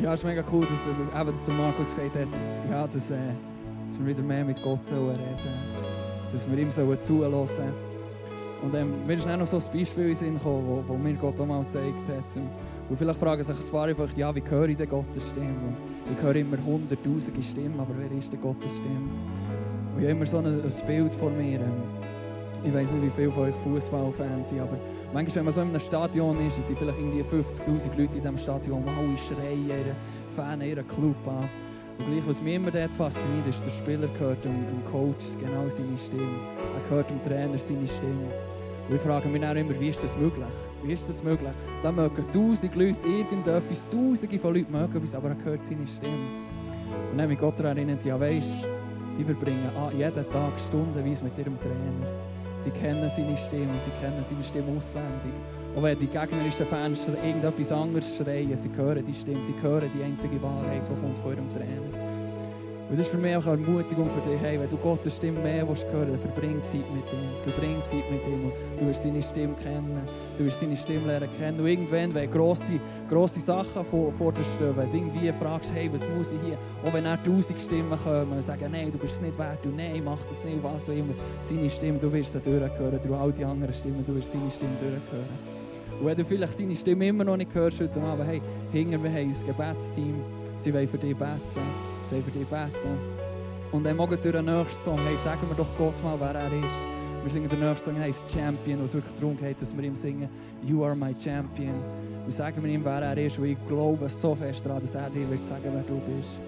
ja, 0.00 0.14
es 0.14 0.20
ist 0.20 0.26
mega 0.26 0.44
cool, 0.52 0.66
dass, 0.66 0.84
dass, 0.84 1.10
dass, 1.10 1.26
dass 1.26 1.44
der 1.44 1.54
Markus 1.54 1.86
gesagt 1.86 2.14
hat, 2.14 2.28
ja, 2.70 2.86
dass, 2.86 3.10
äh, 3.10 3.16
dass 3.88 3.98
wir 3.98 4.06
wieder 4.06 4.22
mehr 4.22 4.44
mit 4.44 4.62
Gott 4.62 4.84
sollen 4.84 5.16
reden 5.16 5.98
dass 6.30 6.50
wir 6.50 6.58
ihm 6.58 6.70
sollen 6.70 7.00
zuhören 7.00 7.46
sollen. 7.46 7.72
Und 8.62 8.74
ähm, 8.74 9.06
mir 9.06 9.14
ist 9.14 9.28
auch 9.28 9.36
noch 9.36 9.46
so 9.46 9.56
ein 9.56 9.62
Beispiel 9.72 10.08
in 10.08 10.14
Sinn 10.14 10.34
gekommen, 10.34 10.64
wo, 10.66 10.84
wo 10.86 10.98
mir 10.98 11.14
Gott 11.14 11.40
auch 11.40 11.46
mal 11.46 11.62
gezeigt 11.62 12.08
hat. 12.08 12.42
Und, 12.88 12.96
vielleicht 12.96 13.20
fragen 13.20 13.44
sich 13.44 13.56
ein 13.56 13.70
paar 13.70 13.86
einfach, 13.86 14.08
ja, 14.16 14.34
wie 14.34 14.42
höre 14.48 14.68
ich 14.68 14.76
denn 14.76 14.88
Gottes 14.88 15.28
Stimme? 15.30 15.76
Und 16.06 16.16
ich 16.16 16.22
höre 16.22 16.36
immer 16.36 16.56
hunderttausende 16.64 17.42
Stimmen, 17.42 17.78
aber 17.78 17.94
wer 17.96 18.18
ist 18.18 18.32
denn 18.32 18.40
Gottes 18.40 18.72
Stimme? 18.72 19.10
Und 19.94 20.02
ich 20.02 20.08
habe 20.08 20.16
immer 20.16 20.26
so 20.26 20.38
ein, 20.38 20.46
ein 20.46 20.86
Bild 20.86 21.14
vor 21.14 21.30
mir. 21.30 21.60
Ähm, 21.60 21.82
ich 22.64 22.74
weiß 22.74 22.90
nicht, 22.92 23.04
wie 23.04 23.10
viele 23.10 23.30
von 23.30 23.44
euch 23.44 23.54
Fußballfans 23.62 24.48
sind, 24.48 24.60
aber 24.60 24.76
manchmal, 25.12 25.36
wenn 25.36 25.44
man 25.44 25.54
so 25.54 25.60
in 25.60 25.68
einem 25.68 25.80
Stadion 25.80 26.44
ist, 26.44 26.60
sind 26.60 26.76
vielleicht 26.76 26.98
irgendwie 26.98 27.22
50'000 27.22 27.96
Leute 27.96 28.16
in 28.16 28.22
diesem 28.22 28.38
Stadion, 28.38 28.82
die 28.82 28.90
alle 28.90 29.16
schreien 29.16 29.68
ihre 29.68 29.94
Fan, 30.34 30.60
ihren 30.62 30.86
Club 30.88 31.16
an. 31.28 31.48
Und 31.98 32.06
gleich, 32.06 32.26
was 32.26 32.40
mich 32.40 32.54
immer 32.54 32.70
dort 32.70 32.92
fasziniert, 32.92 33.46
ist, 33.46 33.64
der 33.64 33.70
Spieler 33.70 34.08
hört 34.18 34.44
dem, 34.44 34.66
dem 34.66 34.84
Coach 34.84 35.36
genau 35.40 35.68
seine 35.68 35.98
Stimme. 35.98 36.38
Er 36.76 36.90
hört 36.90 37.10
dem 37.10 37.22
Trainer 37.22 37.58
seine 37.58 37.88
Stimme. 37.88 38.30
Und 38.88 38.94
ich 38.94 39.00
frage 39.02 39.28
mich 39.28 39.42
dann 39.42 39.56
immer, 39.56 39.78
wie 39.78 39.88
ist 39.88 40.02
das 40.02 40.16
möglich? 40.16 40.46
Wie 40.82 40.92
ist 40.92 41.08
das 41.08 41.22
möglich? 41.22 41.50
Da 41.82 41.92
mögen 41.92 42.24
tausend 42.32 42.74
Leute 42.74 43.06
irgendetwas, 43.06 43.88
tausende 43.88 44.38
von 44.38 44.54
Leuten 44.54 44.72
mögen 44.72 44.96
etwas, 44.96 45.14
aber 45.14 45.30
er 45.30 45.44
hört 45.44 45.64
seine 45.64 45.86
Stimme. 45.86 46.12
Und 47.12 47.18
dann 47.18 47.28
mich 47.28 47.38
Gott 47.38 47.58
daran 47.58 47.76
erinnert, 47.76 48.04
ja 48.04 48.18
weisst, 48.18 48.64
die 49.18 49.24
verbringen 49.24 49.70
jeden 49.96 50.30
Tag 50.30 50.52
stundenweise 50.58 51.24
mit 51.24 51.36
ihrem 51.36 51.60
Trainer. 51.60 52.06
Die 52.64 52.70
kennen 52.70 53.08
seine 53.10 53.36
Stimme, 53.36 53.78
sie 53.78 53.90
kennen 54.00 54.22
seine 54.22 54.44
Stimme 54.44 54.76
auswendig. 54.76 55.34
Und 55.78 55.84
wenn 55.84 55.96
die 55.96 56.08
gegnerischen 56.08 56.66
Fans 56.66 57.06
irgendetwas 57.06 57.70
anderes 57.70 58.16
schreien, 58.16 58.56
sie 58.56 58.68
hören 58.76 59.04
die 59.04 59.14
Stimme, 59.14 59.44
sie 59.44 59.54
hören 59.62 59.88
die 59.94 60.02
einzige 60.02 60.42
Wahrheit, 60.42 60.82
die 60.82 61.00
kommt 61.00 61.16
von 61.20 61.30
ihrem 61.30 61.48
Trainer. 61.50 62.08
Und 62.90 62.98
das 62.98 63.06
ist 63.06 63.12
für 63.12 63.18
mich 63.18 63.36
auch 63.36 63.46
eine 63.46 63.62
Ermutigung 63.62 64.10
für 64.10 64.28
dich, 64.28 64.40
hey, 64.40 64.58
wenn 64.58 64.68
du 64.68 64.76
Gottes 64.76 65.14
Stimme 65.14 65.38
mehr 65.38 65.68
willst 65.68 65.86
hören, 65.92 66.08
dann 66.10 66.18
verbring 66.18 66.60
Zeit 66.64 66.82
mit 66.92 67.04
ihm, 67.12 67.30
verbring 67.44 67.84
Zeit 67.84 68.10
mit 68.10 68.26
ihm. 68.26 68.50
Du 68.76 68.86
wirst 68.86 69.04
seine 69.04 69.22
Stimme 69.22 69.54
kennen, 69.54 70.00
du 70.36 70.44
wirst 70.46 70.58
seine 70.58 70.76
Stimme 70.76 71.06
lernen 71.06 71.28
kennen. 71.38 71.60
Und 71.60 71.66
irgendwann, 71.68 72.12
wenn 72.12 72.28
grosse, 72.28 72.80
grosse 73.08 73.38
Sachen 73.38 73.84
vor, 73.84 74.10
vor 74.10 74.32
dir 74.32 74.42
stehen, 74.42 74.76
wenn 74.76 74.90
du 74.90 74.96
irgendwie 74.96 75.30
fragst, 75.30 75.72
hey, 75.72 75.88
was 75.92 76.04
muss 76.08 76.32
ich 76.32 76.40
hier, 76.42 76.58
auch 76.84 76.92
wenn 76.92 77.06
er 77.06 77.22
tausend 77.22 77.60
Stimmen 77.60 77.96
kommen 78.02 78.32
und 78.32 78.42
sagen, 78.42 78.68
nein, 78.72 78.90
du 78.90 78.98
bist 78.98 79.14
es 79.14 79.20
nicht 79.20 79.38
wert, 79.38 79.60
du, 79.62 79.68
nein, 79.68 80.02
mach 80.04 80.24
das 80.28 80.42
nicht, 80.44 80.60
was 80.60 80.88
auch 80.88 80.92
immer, 80.92 81.14
seine 81.40 81.70
Stimme, 81.70 82.00
du 82.00 82.12
wirst 82.12 82.32
sie 82.32 82.40
durchhören, 82.40 82.98
durch 83.00 83.20
all 83.20 83.30
die 83.30 83.44
anderen 83.44 83.72
Stimmen, 83.72 84.04
du 84.04 84.16
wirst 84.16 84.32
seine 84.32 84.50
Stimme 84.50 84.74
durchhören. 84.80 85.57
Und 86.00 86.06
wenn 86.06 86.16
du 86.16 86.24
vielleicht 86.24 86.54
seine 86.54 86.76
Stimme 86.76 87.08
immer 87.08 87.24
noch 87.24 87.36
nicht 87.36 87.52
hörst 87.54 87.80
heute 87.80 88.00
Abend, 88.00 88.26
hey, 88.28 88.40
hinter 88.72 88.98
mir 88.98 89.10
haben 89.10 89.30
ein 89.30 89.46
Gebetsteam, 89.46 90.14
sie 90.56 90.72
wollen 90.72 90.88
für 90.88 90.98
dich 90.98 91.16
beten. 91.16 91.38
Sie 92.06 92.12
wollen 92.12 92.24
für 92.24 92.30
dich 92.30 92.46
beten. 92.46 92.98
Und 93.72 93.84
dann 93.84 93.96
morgen 93.96 94.18
durch 94.20 94.34
den 94.34 94.44
nächsten 94.44 94.82
Song, 94.82 94.98
hey, 95.06 95.16
sagen 95.18 95.40
wir 95.48 95.56
doch 95.56 95.76
Gott 95.76 96.02
mal, 96.02 96.18
wer 96.20 96.40
er 96.40 96.52
ist. 96.52 96.98
Wir 97.22 97.32
singen 97.32 97.48
den 97.48 97.60
nächsten 97.60 97.90
Song, 97.90 98.00
heißt 98.00 98.30
Champion, 98.30 98.82
was 98.82 98.94
wirklich 98.94 99.14
darum 99.14 99.36
geht, 99.36 99.60
dass 99.60 99.76
wir 99.76 99.84
ihm 99.84 99.96
singen, 99.96 100.28
You 100.64 100.84
are 100.84 100.94
my 100.94 101.14
Champion. 101.18 101.74
Und 102.24 102.32
sagen 102.32 102.62
wir 102.62 102.70
ihm, 102.70 102.84
wer 102.84 103.02
er 103.02 103.18
ist, 103.18 103.40
weil 103.40 103.50
ich 103.50 103.66
glaube 103.66 104.08
so 104.08 104.34
fest 104.34 104.64
daran, 104.64 104.80
dass 104.80 104.94
er 104.94 105.10
dir 105.10 105.28
wird 105.28 105.44
sagen, 105.44 105.64
wer 105.64 105.82
du 105.82 106.00
bist. 106.00 106.40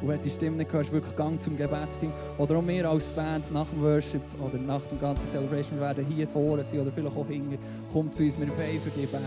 Und 0.00 0.08
wenn 0.08 0.16
du 0.16 0.24
die 0.24 0.30
Stimme 0.30 0.56
nicht 0.56 0.72
hörst, 0.72 0.92
wirklich 0.92 1.14
Gang 1.16 1.40
zum 1.40 1.56
Gebetsteam. 1.56 2.12
Oder 2.38 2.56
auch 2.56 2.66
wir 2.66 2.88
als 2.88 3.10
Band 3.10 3.50
nach 3.52 3.68
dem 3.68 3.82
Worship 3.82 4.22
oder 4.40 4.58
nach 4.58 4.82
dem 4.86 5.00
ganzen 5.00 5.26
Celebration, 5.26 5.80
werden 5.80 6.06
hier 6.06 6.28
vorne 6.28 6.62
sein 6.64 6.80
oder 6.80 6.92
vielleicht 6.92 7.16
auch 7.16 7.26
hinten. 7.26 7.58
Komm 7.92 8.12
zu 8.12 8.22
uns, 8.22 8.38
wir 8.38 8.48
wollen 8.48 8.80
für 8.82 8.90
dich 8.90 9.08
beten. 9.08 9.24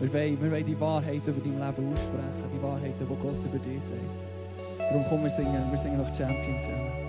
Wir 0.00 0.12
wollen, 0.12 0.42
wir 0.42 0.50
wollen 0.50 0.64
die 0.64 0.80
Wahrheit 0.80 1.26
über 1.26 1.40
dein 1.40 1.52
Leben 1.52 1.92
aussprechen, 1.92 2.50
die 2.54 2.62
Wahrheit, 2.62 2.92
die 3.00 3.04
Gott 3.04 3.44
über 3.44 3.58
dich 3.58 3.82
sagt. 3.82 4.36
Darum 4.78 5.04
kommen 5.04 5.24
wir 5.24 5.30
singen, 5.30 5.70
wir 5.70 5.78
singen 5.78 5.98
noch 5.98 6.14
Champions 6.14 6.64
zusammen. 6.64 7.05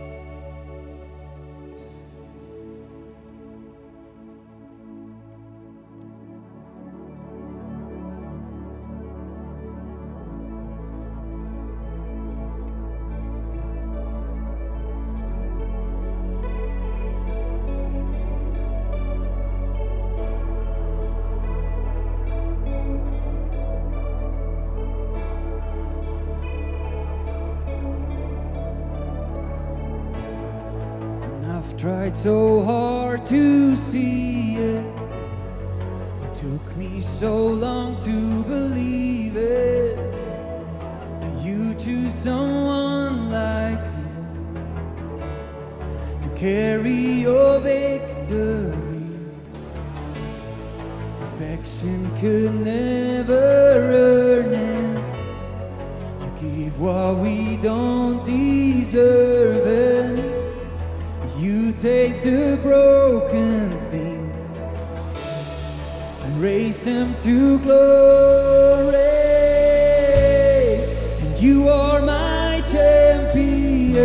Tried 32.07 32.17
so 32.17 32.63
hard 32.63 33.25
to 33.25 33.75
see 33.75 34.55
it. 34.55 34.85
It 36.23 36.35
took 36.35 36.77
me 36.77 37.01
so 37.01 37.47
long 37.47 37.99
to 38.01 38.43
believe 38.43 39.35
it. 39.35 39.97
That 41.19 41.43
you 41.43 41.73
choose 41.75 42.13
someone 42.13 43.29
like 43.31 43.83
me 43.97 44.11
to 46.21 46.29
carry 46.35 47.23
your 47.27 47.59
victory. 47.59 48.75
Perfection 51.19 52.09
could 52.21 52.53
never 52.61 53.33
earn 53.33 54.53
it. 54.53 55.03
You 56.21 56.31
give 56.39 56.79
what 56.79 57.17
we 57.17 57.57
don't 57.57 58.23
deserve 58.23 59.36
take 61.77 62.23
the 62.23 62.57
broken 62.63 63.69
things 63.91 64.57
and 66.23 66.41
raise 66.41 66.81
them 66.81 67.13
to 67.21 67.59
glory. 67.59 68.95
And 71.21 71.39
you 71.39 71.69
are 71.69 72.01
my 72.01 72.63
champion. 72.71 74.01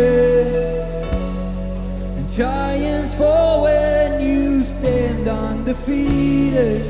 And 2.15 2.29
giants 2.29 3.17
fall 3.17 3.63
when 3.63 4.21
you 4.21 4.61
stand 4.61 5.27
undefeated. 5.27 6.85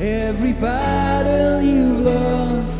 Every 0.00 0.52
battle 0.54 1.60
you've 1.60 2.00
lost. 2.00 2.72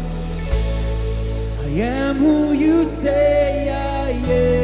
I 1.61 1.68
am 1.68 2.16
who 2.16 2.53
you 2.55 2.85
say 2.85 3.68
I 3.68 4.11
am 4.12 4.62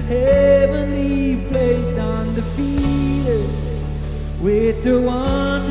heavenly 0.00 1.36
place, 1.48 1.96
undefeated, 1.96 3.50
with 4.40 4.82
the 4.84 5.00
one 5.00 5.67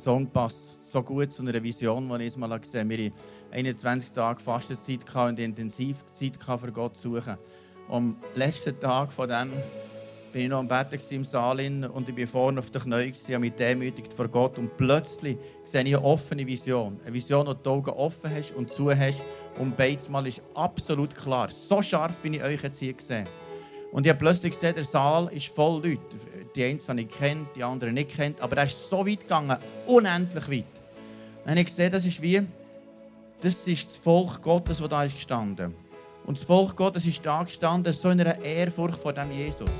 Song 0.00 0.26
passt 0.26 0.90
so 0.90 1.02
gut 1.02 1.30
zu 1.30 1.42
einer 1.42 1.62
Vision, 1.62 2.08
die 2.18 2.24
ich 2.24 2.36
mal 2.36 2.58
gesehen 2.58 2.80
habe. 2.80 2.98
Wir 2.98 3.06
hatten 3.06 3.14
21 3.52 4.10
Tage 4.12 4.40
Fastenzeit 4.40 5.14
und 5.14 5.38
Intensivzeit 5.38 6.38
für 6.42 6.72
Gott 6.72 6.96
zu 6.96 7.14
suchen. 7.14 7.36
Am 7.88 8.16
letzten 8.34 8.78
Tag 8.80 9.12
von 9.12 9.28
dem 9.28 9.50
bin 10.32 10.42
ich 10.42 10.48
noch 10.48 10.60
am 10.60 10.68
gewesen 10.68 11.14
im 11.14 11.24
Saal 11.24 11.60
und 11.92 12.08
ich 12.08 12.14
bin 12.14 12.26
vorne 12.26 12.60
auf 12.60 12.70
den 12.70 12.82
Knien 12.82 13.12
gewesen, 13.12 13.34
habe 13.34 13.40
mich 13.40 13.52
demütigt 13.52 14.12
vor 14.12 14.28
Gott 14.28 14.58
und 14.58 14.76
plötzlich 14.76 15.36
sehe 15.64 15.82
ich 15.82 15.94
eine 15.96 16.04
offene 16.04 16.46
Vision. 16.46 16.98
Eine 17.04 17.14
Vision, 17.14 17.46
du 17.46 17.54
die 17.54 17.68
Augen 17.68 17.90
offen 17.90 18.30
hast 18.34 18.52
und 18.52 18.70
zu 18.70 18.90
hast 18.90 19.22
und 19.58 19.76
beides 19.76 20.08
Mal 20.08 20.26
ist 20.26 20.42
absolut 20.54 21.14
klar. 21.14 21.50
So 21.50 21.82
scharf, 21.82 22.14
wie 22.22 22.36
ich 22.36 22.42
euch 22.42 22.62
jetzt 22.62 22.78
hier 22.78 22.94
sehe. 22.98 23.24
Und 23.92 24.06
ich 24.06 24.10
habe 24.10 24.20
plötzlich 24.20 24.52
gesehen, 24.52 24.74
der 24.74 24.84
Saal 24.84 25.28
ist 25.32 25.48
voll 25.48 25.82
Leute. 25.82 26.00
Die 26.54 26.64
einen 26.64 26.80
habe 26.86 27.00
ich 27.00 27.08
kennt, 27.08 27.56
die 27.56 27.64
anderen 27.64 27.94
nicht 27.94 28.10
kennt, 28.10 28.40
aber 28.40 28.56
er 28.56 28.64
ist 28.64 28.88
so 28.88 29.06
weit 29.06 29.20
gegangen, 29.20 29.56
unendlich 29.86 30.48
weit. 30.48 30.64
Dann 31.44 31.50
habe 31.52 31.60
ich 31.60 31.66
gesehen, 31.66 31.90
das 31.90 32.04
ist 32.06 32.22
wie, 32.22 32.42
das 33.40 33.66
ist 33.66 33.86
das 33.88 33.96
Volk 33.96 34.40
Gottes, 34.42 34.78
das 34.78 34.88
da 34.88 35.04
ist 35.04 35.14
gestanden. 35.14 35.74
Und 36.24 36.38
das 36.38 36.44
Volk 36.44 36.76
Gottes 36.76 37.06
ist 37.06 37.24
da 37.24 37.42
gestanden, 37.42 37.92
so 37.92 38.10
in 38.10 38.20
einer 38.20 38.40
Ehrfurcht 38.40 39.00
vor 39.00 39.12
dem 39.12 39.32
Jesus. 39.32 39.70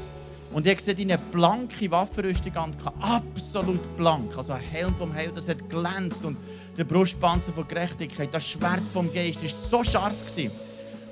Und 0.53 0.67
ich 0.67 0.81
sehe 0.81 0.97
eine 0.97 1.17
blanke 1.17 1.89
Waffenrüstung 1.93 2.57
an, 2.57 2.77
absolut 3.01 3.97
blank. 3.97 4.37
Also 4.37 4.55
ein 4.55 4.61
Helm 4.61 4.95
vom 4.97 5.15
Heil, 5.15 5.31
das 5.33 5.49
hat 5.49 5.69
glänzt 5.69 6.25
und 6.25 6.37
der 6.77 6.85
Brustpanzer 6.85 7.53
von 7.53 7.69
Gerechtigkeit, 7.69 8.31
das 8.33 8.49
Schwert 8.49 8.89
vom 8.93 9.13
Geist, 9.13 9.45
das 9.45 9.71
war 9.71 9.85
so 9.85 9.91
scharf. 9.91 10.27
Gewesen. 10.27 10.70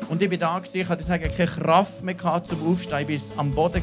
Und 0.09 0.23
ich 0.23 0.29
bin 0.29 0.39
da, 0.39 0.59
gewesen, 0.59 0.79
ich 0.79 0.89
hatte 0.89 1.03
sagen, 1.03 1.31
keine 1.37 1.49
Kraft 1.49 2.03
mehr 2.03 2.17
zum 2.17 2.71
Aufstehen. 2.71 3.09
Ich 3.09 3.31
war 3.31 3.39
am 3.41 3.51
Boden 3.53 3.83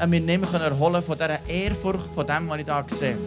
und 0.00 0.10
mir 0.10 0.20
nicht 0.20 0.52
mehr 0.52 0.60
erholen 0.60 1.02
von 1.02 1.16
dieser 1.16 1.38
Ehrfurcht, 1.46 2.06
von 2.14 2.26
dem, 2.26 2.48
was 2.48 2.58
ich 2.58 2.64
da 2.64 2.80
gesehen 2.80 3.18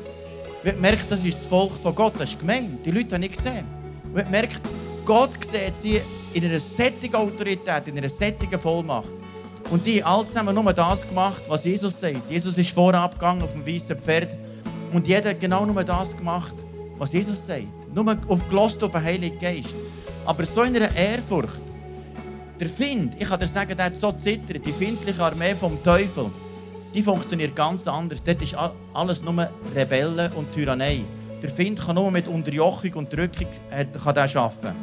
habe. 0.63 0.70
Ich 0.70 0.80
merke, 0.80 1.05
das 1.07 1.24
ist 1.24 1.38
das 1.38 1.45
Volk 1.45 1.72
von 1.74 1.93
Gott, 1.93 2.13
das 2.18 2.32
ist 2.32 2.39
gemein. 2.39 2.80
Die 2.84 2.91
Leute 2.91 3.16
haben 3.16 3.22
nicht 3.22 3.36
gesehen. 3.36 3.66
Und 4.11 4.22
ich 4.22 4.30
merke, 4.30 4.55
Gott 5.05 5.38
sieht 5.43 5.76
sie 5.76 6.01
in 6.34 6.43
einer 6.43 6.59
sättigen 6.59 7.16
Autorität, 7.16 7.88
in 7.88 7.97
einer 7.97 8.09
sättigen 8.09 8.59
Vollmacht. 8.59 9.13
Und 9.70 9.86
die 9.86 10.03
all 10.03 10.26
zusammen 10.26 10.55
nur 10.55 10.74
das 10.74 11.07
gemacht, 11.07 11.43
was 11.47 11.63
Jesus 11.63 11.99
sagt. 11.99 12.30
Jesus 12.30 12.57
ist 12.57 12.72
vorab 12.72 13.13
gegangen 13.13 13.41
auf 13.43 13.53
dem 13.53 13.66
weißen 13.66 13.97
Pferd. 13.97 14.36
Und 14.91 15.07
jeder 15.07 15.32
hat 15.32 15.39
genau 15.39 15.66
nur 15.66 15.84
das 15.84 16.16
gemacht, 16.16 16.55
was 16.97 17.13
Jesus 17.13 17.45
sagt. 17.45 17.68
Nur 17.93 18.18
auf 18.28 18.47
gelost 18.47 18.84
auf 18.84 18.91
den 18.91 19.03
Heiligen 19.03 19.39
Geist. 19.39 19.76
Aber 20.26 20.45
so 20.45 20.63
in 20.63 20.76
einer 20.76 20.95
Ehrfurcht. 20.95 21.61
Der 22.60 22.70
Find, 22.70 23.20
ich 23.20 23.28
kann 23.28 23.39
dir 23.39 23.47
sagen, 23.47 23.76
der 23.76 23.88
hat 23.88 23.97
so 23.97 24.12
zittert. 24.14 24.66
Die 24.66 24.72
findliche 24.72 25.22
Armee 25.22 25.56
vom 25.56 25.82
Teufel, 25.84 26.32
die 26.93 27.03
funktioniert 27.03 27.53
ganz 27.53 27.86
anders. 27.86 28.24
Dort 28.24 28.41
ist 28.41 28.56
alles 28.93 29.22
nur 29.22 29.49
Rebellen 29.76 30.32
und 30.34 30.53
Tyrannei. 30.53 31.01
Der 31.41 31.49
Find 31.49 31.82
kann 31.82 31.95
nur 31.95 32.10
mit 32.12 32.30
Unterjochung 32.30 32.93
und 32.93 33.12
Drückung 33.12 33.47
kann 33.70 34.18
arbeiten. 34.18 34.76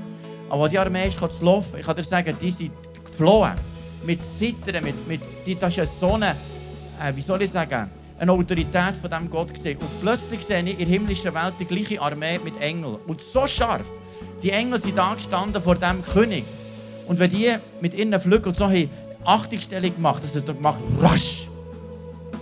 Aber 0.51 0.68
die 0.68 0.79
Armee 0.79 1.09
ist 1.09 1.18
zu 1.18 1.45
laufen. 1.45 1.79
Ich 1.81 1.87
kann 1.87 1.97
dir 1.97 2.03
sagen, 2.03 2.37
die 2.39 2.51
sind 2.51 2.73
geflohen. 3.03 3.55
Mit 4.05 4.23
Zittern, 4.23 4.85
mit, 4.85 5.09
mit, 5.09 5.23
das 5.62 5.79
ist 5.79 5.99
so 5.99 6.12
eine, 6.12 6.33
äh, 7.01 7.14
wie 7.14 7.23
soll 7.23 7.41
ich 7.41 7.51
sagen, 7.51 7.89
eine 8.18 8.33
Autorität 8.33 8.97
von 9.01 9.09
diesem 9.09 9.31
Gott 9.31 9.55
gesehen. 9.55 9.79
Und 9.79 10.01
plötzlich 10.03 10.45
sehe 10.45 10.62
ich 10.62 10.73
in 10.73 10.79
der 10.79 10.87
himmlischen 10.87 11.33
Welt 11.35 11.55
die 11.59 11.64
gleiche 11.64 12.03
Armee 12.03 12.39
mit 12.45 12.61
Engeln. 12.61 12.97
Und 13.07 13.23
so 13.23 13.47
scharf. 13.47 13.87
Die 14.43 14.51
Engel 14.51 14.79
sind 14.79 14.99
da 14.99 15.14
gestanden 15.14 15.62
vor 15.62 15.77
dem 15.77 16.03
König. 16.03 16.45
Und 17.07 17.18
wenn 17.18 17.30
die 17.30 17.50
mit 17.80 17.94
ihren 17.94 18.18
Flügeln 18.20 18.55
so 18.55 18.64
eine 18.64 18.88
Achtungsstellung 19.24 19.94
gemacht, 19.94 20.22
dass 20.22 20.32
das 20.32 20.46
gemacht 20.46 20.80
rasch. 21.00 21.48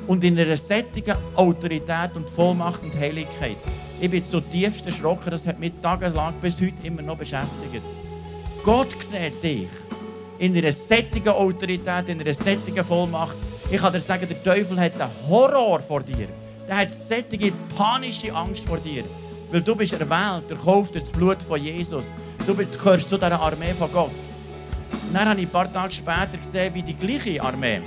Und 0.06 0.24
in 0.24 0.38
einer 0.38 0.56
sättigen 0.56 1.16
Autorität 1.34 2.11
und 2.14 2.28
Vollmacht 2.28 2.82
und 2.82 2.98
Heiligkeit. 2.98 3.56
Ich 4.00 4.11
bin 4.11 4.24
zutiefst 4.24 4.86
erschrocken, 4.86 5.30
das 5.30 5.46
hat 5.46 5.58
mich 5.58 5.72
tagelang 5.82 6.34
bis 6.40 6.61
heute 6.61 6.74
immer 6.82 7.02
noch 7.02 7.16
beschäftigt. 7.16 7.82
Gott 8.64 8.96
sieht 9.02 9.42
dich 9.42 9.68
in 10.38 10.56
einer 10.56 10.72
sättigen 10.72 11.28
Autorität, 11.28 12.08
in 12.08 12.20
einer 12.20 12.34
sättigen 12.34 12.84
Vollmacht. 12.84 13.36
Ich 13.70 13.80
kann 13.80 13.92
dir 13.92 14.00
sagen, 14.00 14.26
der 14.26 14.42
Teufel 14.42 14.80
hat 14.80 15.00
einen 15.00 15.11
Horror 15.28 15.80
vor 15.80 16.00
dir. 16.00 16.28
Der 16.66 16.78
hat 16.78 16.92
sättige 16.92 17.52
panische 17.76 18.34
Angst 18.34 18.64
vor 18.64 18.78
dir. 18.78 19.04
Weil 19.52 19.61
du 19.61 19.74
bist 19.74 19.92
erwählt, 19.92 20.50
erkauft 20.50 20.94
durch 20.94 21.04
das 21.04 21.12
Blut 21.12 21.42
von 21.42 21.62
Jesus. 21.62 22.06
Du 22.46 22.54
gehörst 22.54 23.08
zu 23.08 23.16
dieser 23.16 23.40
Armee 23.40 23.74
von 23.74 23.92
Gott. 23.92 24.11
Dann 25.12 25.28
habe 25.28 25.40
ich 25.40 25.46
ein 25.46 25.50
paar 25.50 25.72
Tage 25.72 25.92
später 25.92 26.38
gesehen, 26.38 26.72
wie 26.74 26.82
die 26.82 26.94
gleiche 26.94 27.42
Armee 27.42 27.80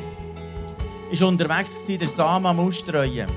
ist 1.13 1.21
unterwegs 1.21 1.69
war, 1.87 1.97
der 1.97 2.07
Samen 2.07 2.45
am 2.47 2.59
Ausstreuen. 2.59 3.27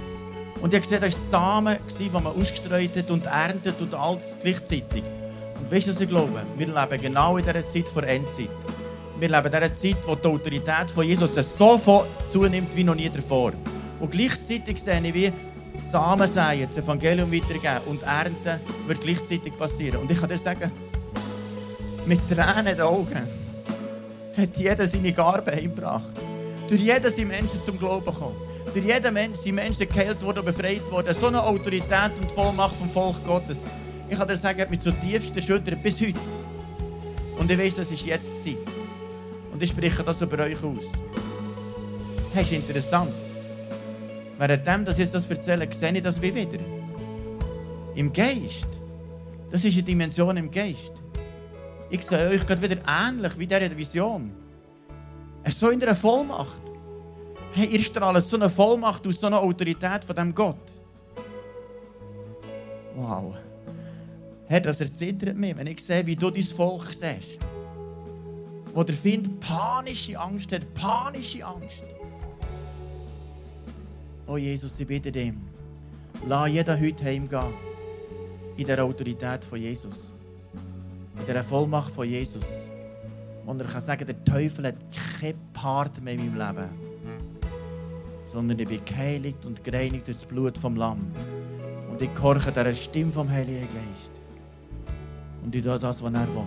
Und 0.62 0.72
ich 0.72 0.80
habe 0.80 0.80
gesehen, 0.80 1.01
das 1.03 1.32
war 1.32 1.41
Samen, 1.41 1.76
den 2.01 2.12
man 2.12 2.26
ausgestreut 2.26 2.97
hat 2.97 3.11
und 3.11 3.26
erntet 3.26 3.80
und 3.82 3.95
alles 3.95 4.37
gleichzeitig. 4.43 5.03
Und 5.61 5.70
weißt 5.70 5.87
du, 5.87 5.91
was 5.91 6.01
ich 6.01 6.09
glaube? 6.09 6.41
Wir 6.57 6.66
leben 6.66 7.03
genau 7.03 7.37
in 7.37 7.45
dieser 7.45 7.66
Zeit 7.66 7.87
vor 7.89 8.03
Endzeit. 8.03 8.49
Wir 9.18 9.28
leben 9.28 9.45
in 9.45 9.53
dieser 9.53 9.72
Zeit, 9.72 9.97
wo 10.07 10.14
die 10.14 10.26
Autorität 10.26 10.91
von 10.93 11.05
Jesus 11.05 11.34
so 11.34 12.07
zunimmt 12.32 12.74
wie 12.74 12.84
noch 12.84 12.95
nie 12.95 13.11
davor. 13.11 13.53
Und 14.01 14.11
gleichzeitig 14.11 14.82
sehe 14.82 15.01
ich, 15.03 15.14
wie 15.14 15.32
Samen 15.76 16.26
säen, 16.26 16.66
das 16.66 16.78
Evangelium 16.78 17.30
weitergeben 17.30 17.84
und 17.87 18.03
Ernten 18.03 18.61
wird 18.87 19.01
gleichzeitig 19.03 19.57
passieren. 19.57 20.01
Und 20.01 20.11
ich 20.11 20.18
kann 20.18 20.30
dir 20.30 20.39
sagen, 20.39 20.72
mit 22.07 22.26
Tränen 22.26 22.66
in 22.68 22.76
den 22.76 22.80
Augen 22.80 23.45
hat 24.37 24.57
jeder 24.57 24.87
seine 24.87 25.12
Gabe 25.12 25.53
heimgebracht. 25.53 26.12
Durch 26.68 26.80
jeden 26.80 27.11
sind 27.11 27.28
Menschen 27.28 27.62
zum 27.62 27.78
Glauben 27.78 28.05
gekommen. 28.05 28.37
Durch 28.72 28.84
jeden 28.84 29.14
Mensch 29.14 29.39
sind 29.39 29.55
Menschen 29.55 29.89
geheilt 29.89 30.22
worden, 30.22 30.45
befreit 30.45 30.82
worden. 30.91 31.14
So 31.14 31.28
eine 31.28 31.43
Autorität 31.43 32.11
und 32.20 32.30
Vollmacht 32.32 32.76
vom 32.76 32.91
Volk 32.91 33.24
Gottes. 33.24 33.64
Ich 34.09 34.18
kann 34.18 34.28
dir 34.28 34.37
sagen, 34.37 34.61
hat 34.61 34.70
mich 34.70 34.80
zutiefst 34.80 35.34
erschüttert 35.37 35.82
bis 35.82 36.01
heute. 36.01 36.20
Und 37.39 37.51
ich 37.51 37.59
weiß, 37.59 37.76
das 37.76 37.91
ist 37.91 38.05
jetzt 38.05 38.45
Zeit. 38.45 38.59
Und 39.53 39.62
ich 39.62 39.70
spreche 39.70 40.03
das 40.03 40.20
über 40.20 40.43
euch 40.45 40.62
aus. 40.62 41.03
Hey, 42.32 42.43
ist 42.43 42.53
interessant. 42.53 43.12
Währenddem, 44.39 44.84
dass 44.84 44.99
ich 44.99 45.11
das 45.11 45.30
erzähle, 45.30 45.66
sehe 45.72 45.93
ich 45.93 46.03
das 46.03 46.20
wie 46.20 46.34
wieder. 46.34 46.59
Im 47.95 48.12
Geist. 48.12 48.68
Das 49.51 49.64
ist 49.64 49.74
eine 49.74 49.82
Dimension 49.84 50.37
im 50.37 50.51
Geist. 50.51 50.93
Ich 51.99 52.07
sehe 52.07 52.28
euch 52.28 52.47
gerade 52.47 52.61
wieder 52.61 52.76
ähnlich 52.86 53.38
wie 53.38 53.47
dieser 53.47 53.74
Vision. 53.74 54.30
Er 55.42 55.49
ist 55.49 55.59
so 55.59 55.70
in 55.70 55.82
einer 55.82 55.97
Vollmacht. 55.97 56.61
Hey, 57.53 57.68
ihr 57.68 57.80
strahlt 57.80 58.22
so 58.22 58.36
eine 58.36 58.51
Vollmacht 58.51 59.07
aus, 59.09 59.18
so 59.18 59.28
eine 59.28 59.38
Autorität 59.38 60.05
von 60.05 60.14
dem 60.14 60.34
Gott. 60.34 60.72
Wow. 62.94 63.34
Herr, 64.47 64.61
das 64.61 64.82
erzittert 64.82 65.36
mich, 65.36 65.57
wenn 65.57 65.68
ich 65.68 65.82
sehe, 65.82 66.05
wie 66.05 66.14
du 66.14 66.30
dein 66.30 66.42
Volk 66.42 66.84
siehst. 66.84 67.38
Wo 68.74 68.84
der 68.84 68.94
Find 68.94 69.40
panische 69.40 70.20
Angst 70.20 70.53
hat, 70.53 70.74
panische 70.74 71.47
Angst. 71.47 71.86
Oh 74.26 74.36
Jesus, 74.36 74.78
ich 74.78 74.86
bitte 74.86 75.11
dich, 75.11 75.32
lass 76.26 76.51
jeden 76.51 76.78
heute 76.78 77.05
heimgehen. 77.07 77.55
In 78.59 78.66
der 78.66 78.84
Autorität 78.84 79.44
von 79.44 79.59
Jesus. 79.59 80.16
In 81.19 81.27
der 81.27 81.43
Vollmacht 81.43 81.91
von 81.93 82.09
Jesus. 82.09 82.71
Und 83.45 83.61
er 83.61 83.67
kann 83.67 83.81
sagen, 83.81 84.07
der 84.07 84.25
Teufel 84.25 84.67
hat 84.67 84.77
keinen 85.21 85.39
Part 85.53 86.03
mehr 86.03 86.14
in 86.14 86.35
meinem 86.35 86.57
Leben. 86.57 86.69
Sondern 88.25 88.59
ich 88.59 88.69
bin 88.69 88.85
geheiligt 88.85 89.45
und 89.45 89.62
gereinigt 89.62 90.09
durch 90.09 90.19
das 90.19 90.27
Blut 90.27 90.59
vom 90.59 90.77
Lamm. 90.77 91.12
Und 91.91 92.03
ich 92.03 92.12
gehorche 92.12 92.53
der 92.53 92.75
Stimme 92.75 93.12
vom 93.12 93.31
Heiligen 93.31 93.69
Geist. 93.69 94.11
Und 95.43 95.55
ich 95.55 95.62
tue 95.62 95.79
das, 95.79 96.03
was 96.03 96.12
er 96.12 96.29
will. 96.29 96.45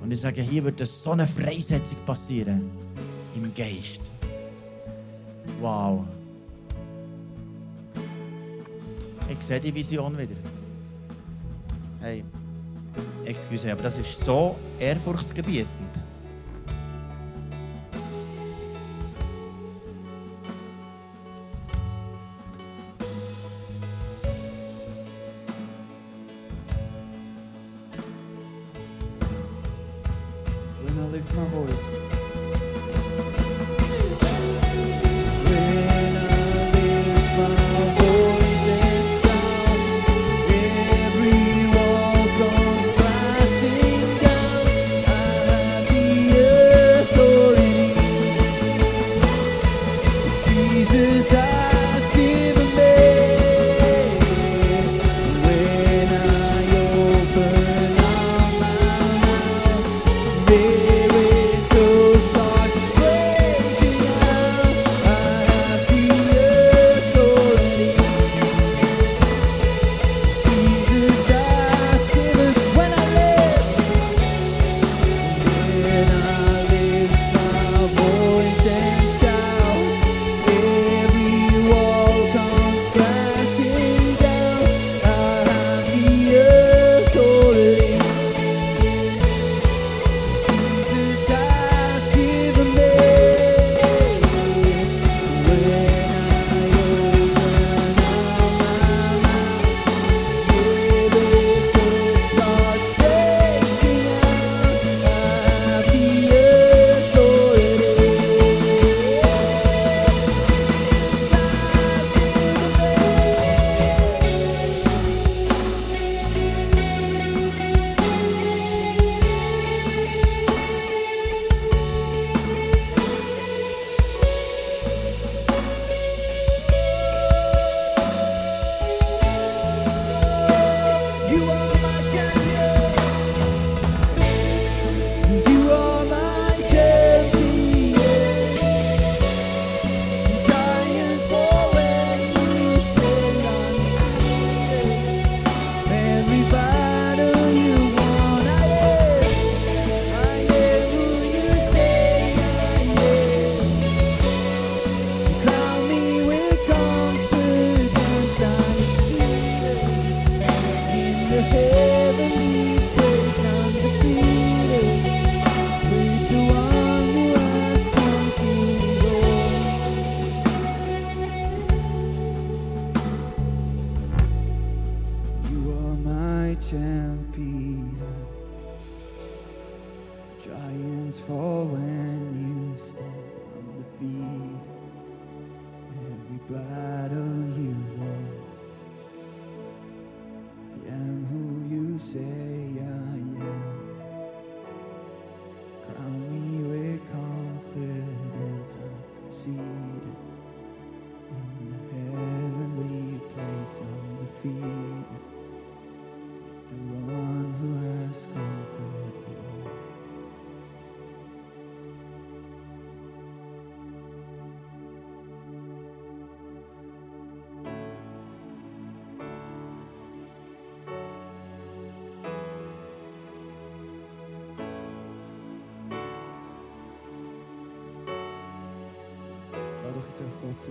Und 0.00 0.12
ich 0.12 0.20
sage, 0.20 0.42
hier 0.42 0.62
wird 0.62 0.78
so 0.86 1.10
eine 1.10 1.26
Freisetzung 1.26 1.98
passieren. 2.04 2.70
Im 3.34 3.52
Geist. 3.52 4.00
Wow. 5.60 6.04
Ich 9.28 9.44
sehe 9.44 9.58
die 9.58 9.74
Vision 9.74 10.16
wieder. 10.16 10.36
Hey, 12.00 12.24
excuse, 13.24 13.70
aber 13.70 13.82
das 13.82 13.98
ist 13.98 14.20
so 14.20 14.56
ehrfurchtsgebietend. 14.78 16.05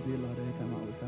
dear 0.04 0.18
Lord, 0.18 0.38
our 0.38 0.58
time 0.58 0.74
out, 0.74 0.86
we 0.86 0.92
say, 0.92 1.06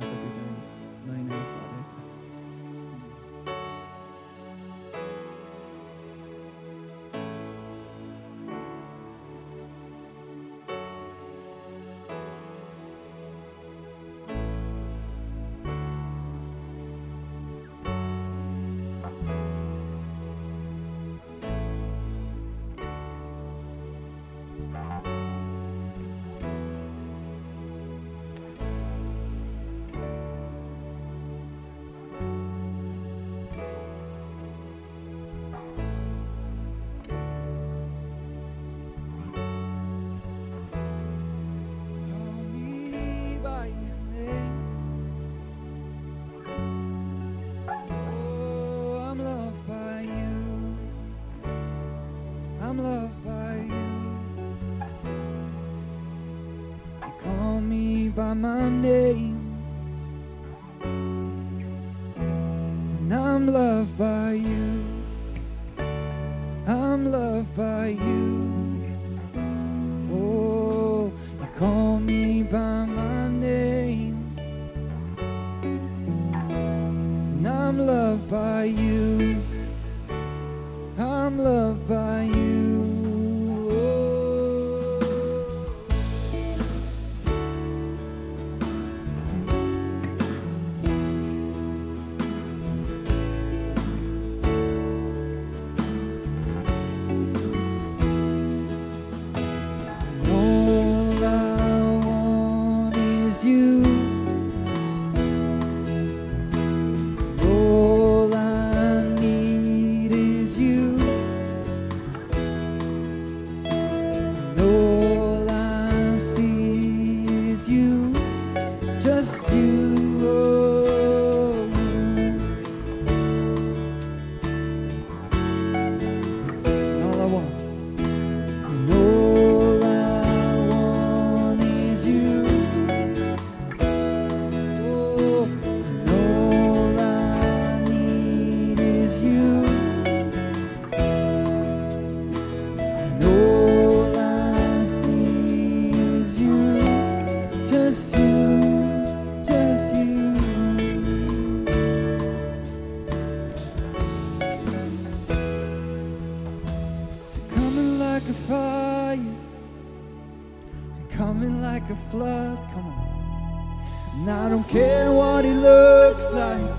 care 164.69 165.11
what 165.13 165.45
he 165.45 165.53
looks 165.53 166.33
like. 166.33 166.71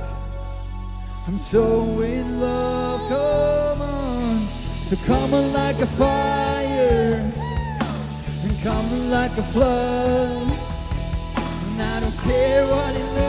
I'm 1.28 1.38
so 1.38 1.84
in 2.02 2.40
love, 2.40 3.02
come 3.10 3.82
on. 3.82 4.48
So 4.84 4.96
come 5.06 5.34
on 5.34 5.52
like 5.54 5.80
a 5.80 5.88
fire, 5.88 7.32
and 8.44 8.62
come 8.62 8.86
on 8.94 9.10
like 9.10 9.38
a 9.38 9.44
flood. 9.44 10.52
And 11.68 11.82
I 11.82 12.00
don't 12.00 12.18
care 12.20 12.66
what 12.68 12.96
he 12.96 13.04
looks 13.04 13.29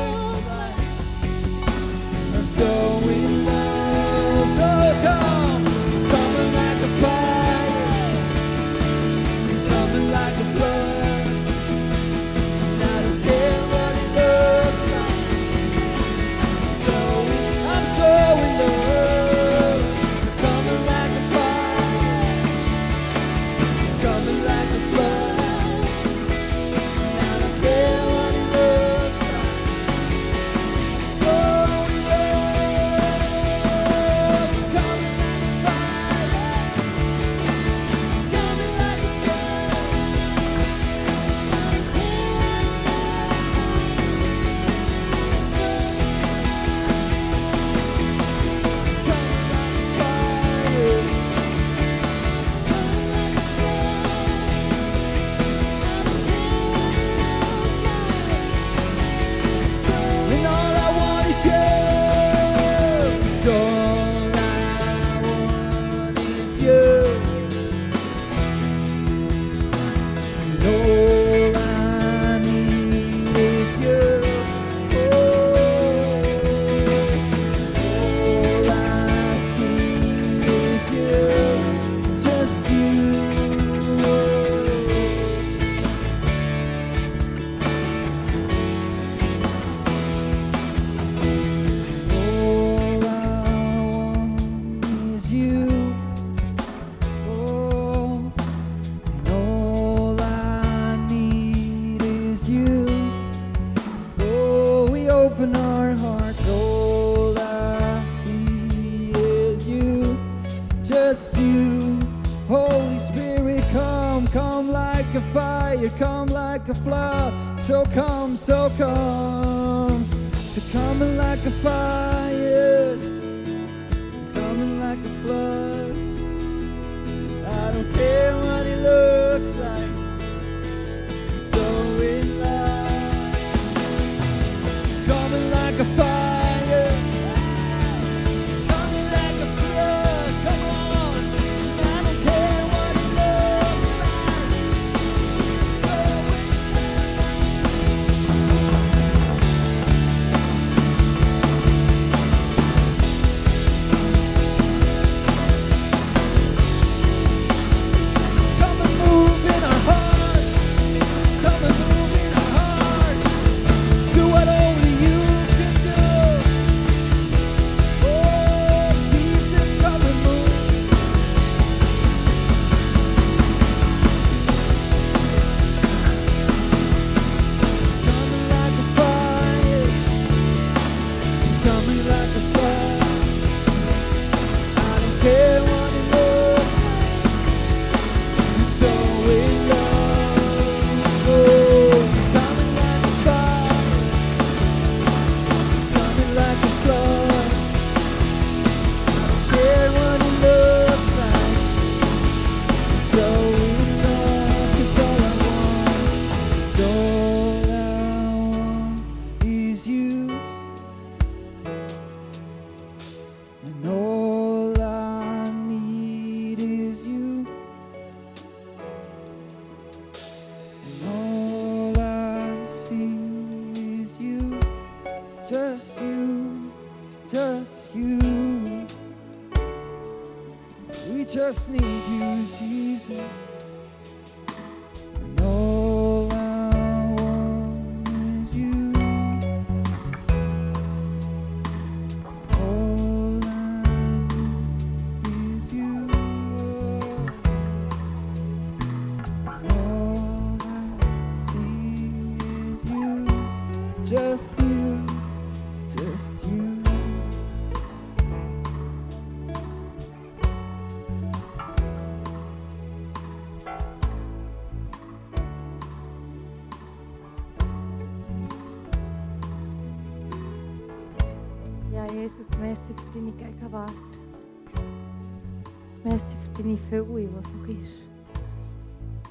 Fülle, 276.90 277.04
die 277.06 277.28
du. 277.28 277.72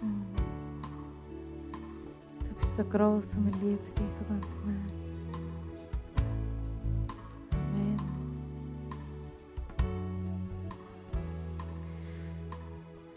Mm. 0.02 0.24
Du 2.48 2.54
bist 2.58 2.78
so 2.78 2.84
gross 2.86 3.36
und 3.36 3.46
wir 3.48 3.70
lieben 3.70 3.86
dich 3.98 4.06
von 4.18 4.40
ganzem 4.40 4.62
Herzen. 4.70 5.18
Amen. 7.52 8.00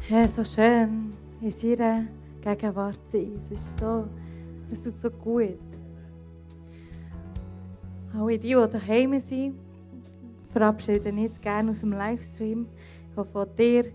Herr, 0.08 0.28
so 0.28 0.44
schön 0.44 1.12
in 1.40 1.50
seiner 1.52 2.06
Gegenwart 2.40 2.98
zu 3.06 3.18
sein. 3.18 3.38
Es 3.38 3.50
ist 3.52 3.78
so, 3.78 4.08
es 4.72 4.82
tut 4.82 4.98
so 4.98 5.10
gut. 5.10 5.58
Alle 8.12 8.38
die, 8.38 8.48
die 8.48 8.54
daheim 8.54 9.20
sind, 9.20 9.54
verabschieden 10.46 11.18
jetzt 11.18 11.40
gerne 11.40 11.70
aus 11.70 11.80
dem 11.80 11.92
Livestream. 11.92 12.66
Ich 13.08 13.16
hoffe, 13.16 13.38
auch 13.38 13.46
dir 13.46 13.92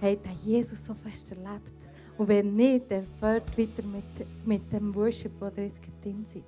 hat 0.00 0.24
den 0.24 0.36
Jesus 0.44 0.84
so 0.84 0.94
fest 0.94 1.30
erlebt. 1.30 1.74
Und 2.18 2.28
wenn 2.28 2.54
nicht, 2.54 2.90
dann 2.90 3.04
fährt 3.04 3.56
weiter 3.58 3.82
mit, 3.82 4.46
mit 4.46 4.72
dem 4.72 4.94
Worship, 4.94 5.32
wo 5.38 5.46
ihr 5.46 5.64
jetzt 5.64 5.80
drin 6.02 6.24
seid. 6.24 6.44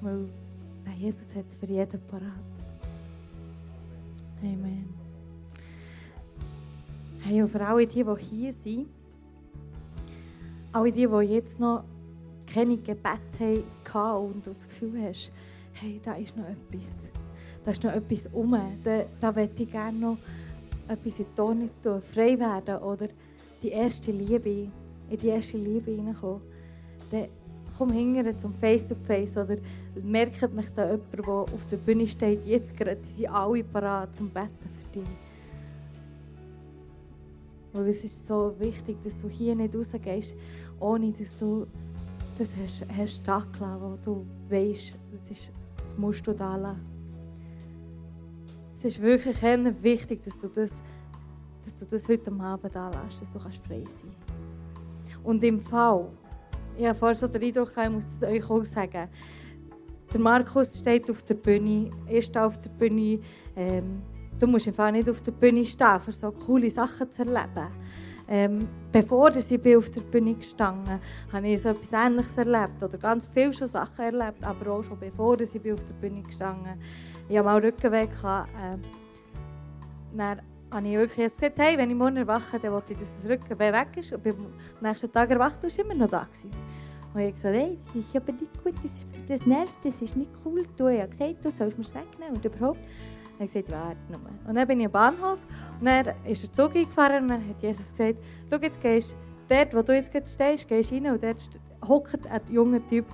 Weil 0.00 0.28
der 0.84 0.94
Jesus 0.94 1.34
hat 1.34 1.46
es 1.46 1.56
für 1.56 1.66
jeden 1.66 2.00
parat. 2.06 2.22
Amen. 4.42 4.92
Hey, 7.20 7.42
und 7.42 7.48
für 7.48 7.66
alle 7.66 7.86
die, 7.86 8.04
die 8.04 8.22
hier 8.22 8.52
sind, 8.52 8.88
alle 10.72 10.92
die, 10.92 11.06
die 11.06 11.32
jetzt 11.32 11.58
noch 11.58 11.84
keine 12.52 12.76
Gebete 12.76 13.64
hatten 13.92 14.26
und 14.26 14.46
das 14.46 14.68
Gefühl 14.68 15.02
hast, 15.08 15.32
hey, 15.72 16.00
da 16.04 16.14
ist 16.14 16.36
noch 16.36 16.44
etwas. 16.44 17.10
Da 17.64 17.70
ist 17.70 17.82
noch 17.82 17.92
etwas 17.92 18.28
um. 18.32 18.54
Da, 18.82 19.04
da 19.18 19.32
möchte 19.32 19.62
ich 19.62 19.70
gerne 19.70 19.98
noch 19.98 20.18
etwas 20.88 21.18
in 21.18 21.26
die 21.26 21.34
Tonne 21.34 21.68
tun, 21.82 22.02
frei 22.02 22.38
werden 22.38 22.76
oder 22.78 23.08
die 23.62 23.70
erste 23.70 24.10
Liebe, 24.10 24.68
in 25.08 25.16
die 25.16 25.28
erste 25.28 25.56
Liebe 25.56 25.90
hineinkommen. 25.90 26.42
Dann 27.10 27.28
komm 27.76 27.92
hinterher 27.92 28.36
zum 28.36 28.54
Face-to-Face 28.54 29.36
oder 29.36 29.56
merkt 30.02 30.52
mich 30.52 30.68
da 30.70 30.90
jemand, 30.90 31.12
der 31.12 31.28
auf 31.28 31.66
der 31.70 31.76
Bühne 31.76 32.06
steht, 32.06 32.44
jetzt 32.46 32.76
gerade, 32.76 32.96
die 32.96 33.08
sind 33.08 33.28
alle 33.28 33.64
parat 33.64 34.14
zum 34.14 34.30
Betten 34.30 34.68
für 34.78 34.98
dich. 34.98 35.08
Weil 37.72 37.88
es 37.88 38.04
ist 38.04 38.26
so 38.26 38.54
wichtig, 38.58 39.02
dass 39.02 39.16
du 39.16 39.28
hier 39.28 39.56
nicht 39.56 39.74
rausgehst, 39.74 40.36
ohne 40.78 41.10
dass 41.12 41.36
du 41.36 41.66
das 42.38 42.56
hast, 42.56 42.84
hast 42.96 43.26
da 43.26 43.44
gelassen, 43.52 43.80
wo 43.80 43.94
du 44.02 44.26
weißt, 44.48 44.98
das, 45.12 45.30
ist, 45.30 45.50
das 45.82 45.96
musst 45.98 46.26
du 46.26 46.32
da 46.32 46.56
lassen. 46.56 46.93
Es 48.84 48.96
ist 48.96 49.02
wirklich 49.02 49.42
wichtig, 49.82 50.22
dass 50.24 50.38
du 50.38 50.46
das, 50.46 50.82
dass 51.64 51.78
du 51.78 51.86
das 51.86 52.06
heute 52.06 52.30
Abend 52.32 52.74
da 52.74 52.90
lässt, 52.90 53.18
dass 53.18 53.32
du 53.32 53.38
kannst 53.38 53.64
frei 53.66 53.82
sein 53.88 54.14
Und 55.22 55.42
im 55.42 55.58
Fall, 55.58 56.10
ich 56.76 56.84
habe 56.84 56.94
vorher 56.94 57.16
so 57.16 57.26
den 57.26 57.42
Eindruck, 57.42 57.74
gehabt, 57.74 57.88
ich 57.88 57.94
muss 57.94 58.04
das 58.04 58.28
euch 58.28 58.50
auch 58.50 58.62
sagen, 58.62 59.08
der 60.12 60.20
Markus 60.20 60.78
steht 60.80 61.10
auf 61.10 61.22
der 61.22 61.32
Bühne, 61.32 61.92
er 62.06 62.20
steht 62.20 62.36
auf 62.36 62.58
der 62.58 62.68
Bühne, 62.68 63.20
ähm, 63.56 64.02
du 64.38 64.46
musst 64.46 64.68
einfach 64.68 64.90
nicht 64.90 65.08
auf 65.08 65.22
der 65.22 65.32
Bühne 65.32 65.64
stehen, 65.64 66.00
um 66.06 66.12
so 66.12 66.30
coole 66.30 66.68
Sachen 66.68 67.10
zu 67.10 67.22
erleben. 67.22 67.72
Ähm, 68.26 68.68
bevor 68.90 69.36
ich 69.36 69.60
bin 69.60 69.76
auf 69.76 69.90
der 69.90 70.00
Bühne 70.00 70.34
gestanden 70.34 70.98
habe 71.30 71.48
ich 71.48 71.60
so 71.60 71.68
etwas 71.68 71.92
Ähnliches 71.92 72.38
erlebt 72.38 72.82
oder 72.82 72.96
ganz 72.96 73.26
viele 73.26 73.52
schon 73.52 73.68
Sachen 73.68 74.02
erlebt, 74.02 74.42
aber 74.42 74.72
auch 74.72 74.82
schon 74.82 74.98
bevor 74.98 75.38
ich 75.38 75.60
bin 75.60 75.74
auf 75.74 75.84
der 75.84 75.92
Bühne 75.94 76.22
gestanden 76.22 76.80
Ich 77.28 77.36
hatte 77.36 77.44
mal 77.44 77.58
Rückenweg. 77.58 78.10
Äh, 78.10 78.78
dann 80.16 80.40
habe 80.70 80.88
ich 80.88 80.96
wirklich 80.96 81.26
gesagt, 81.26 81.58
hey, 81.58 81.76
wenn 81.76 81.90
ich 81.90 81.96
morgen 81.96 82.16
erwache, 82.16 82.58
dann 82.58 82.72
will 82.72 82.82
ich, 82.88 82.96
dass 82.96 83.22
das 83.22 83.30
Rückenweh 83.30 83.72
weg 83.72 83.88
ist. 83.96 84.12
Und 84.12 84.26
am 84.26 84.52
nächsten 84.80 85.12
Tag 85.12 85.30
erwacht, 85.30 85.62
du 85.62 85.68
immer 85.80 85.94
noch 85.94 86.08
da 86.08 86.24
gewesen. 86.24 86.50
Und 87.12 87.20
ich 87.20 87.34
gesagt, 87.34 87.54
hey, 87.54 87.76
das 87.76 87.94
ist 87.94 88.16
aber 88.16 88.32
nicht 88.32 88.64
gut, 88.64 88.74
das, 88.82 89.06
das 89.28 89.46
nervt, 89.46 89.84
das 89.84 90.02
ist 90.02 90.16
nicht 90.16 90.30
cool. 90.44 90.64
Du 90.76 90.88
hast 90.88 91.10
gesagt, 91.10 91.44
du 91.44 91.50
sollst 91.50 91.78
mir 91.78 91.84
es 91.84 91.94
wegnehmen 91.94 92.36
und 92.36 92.44
überhaupt. 92.44 92.80
Er 93.38 93.46
gesagt, 93.46 93.70
warte 93.70 93.98
nur. 94.08 94.20
Und 94.46 94.54
dann 94.54 94.68
bin 94.68 94.80
ich 94.80 94.86
am 94.86 94.92
Bahnhof 94.92 95.44
und 95.80 95.86
dann 95.86 96.14
ist 96.24 96.42
der 96.42 96.52
Zug 96.52 96.76
eingefahren 96.76 97.24
und 97.24 97.28
dann 97.28 97.48
hat 97.48 97.62
Jesus 97.62 97.90
gesagt, 97.90 98.18
schau, 98.50 98.58
jetzt 98.60 98.80
gehst 98.80 99.16
dort, 99.48 99.74
wo 99.74 99.82
du 99.82 99.94
jetzt 99.94 100.12
gerade 100.12 100.26
stehst, 100.26 100.68
gehst 100.68 100.92
rein 100.92 101.06
und 101.06 101.22
dort 101.22 101.50
hockt 101.86 102.26
ein 102.26 102.40
junger 102.50 102.86
Typ 102.86 103.06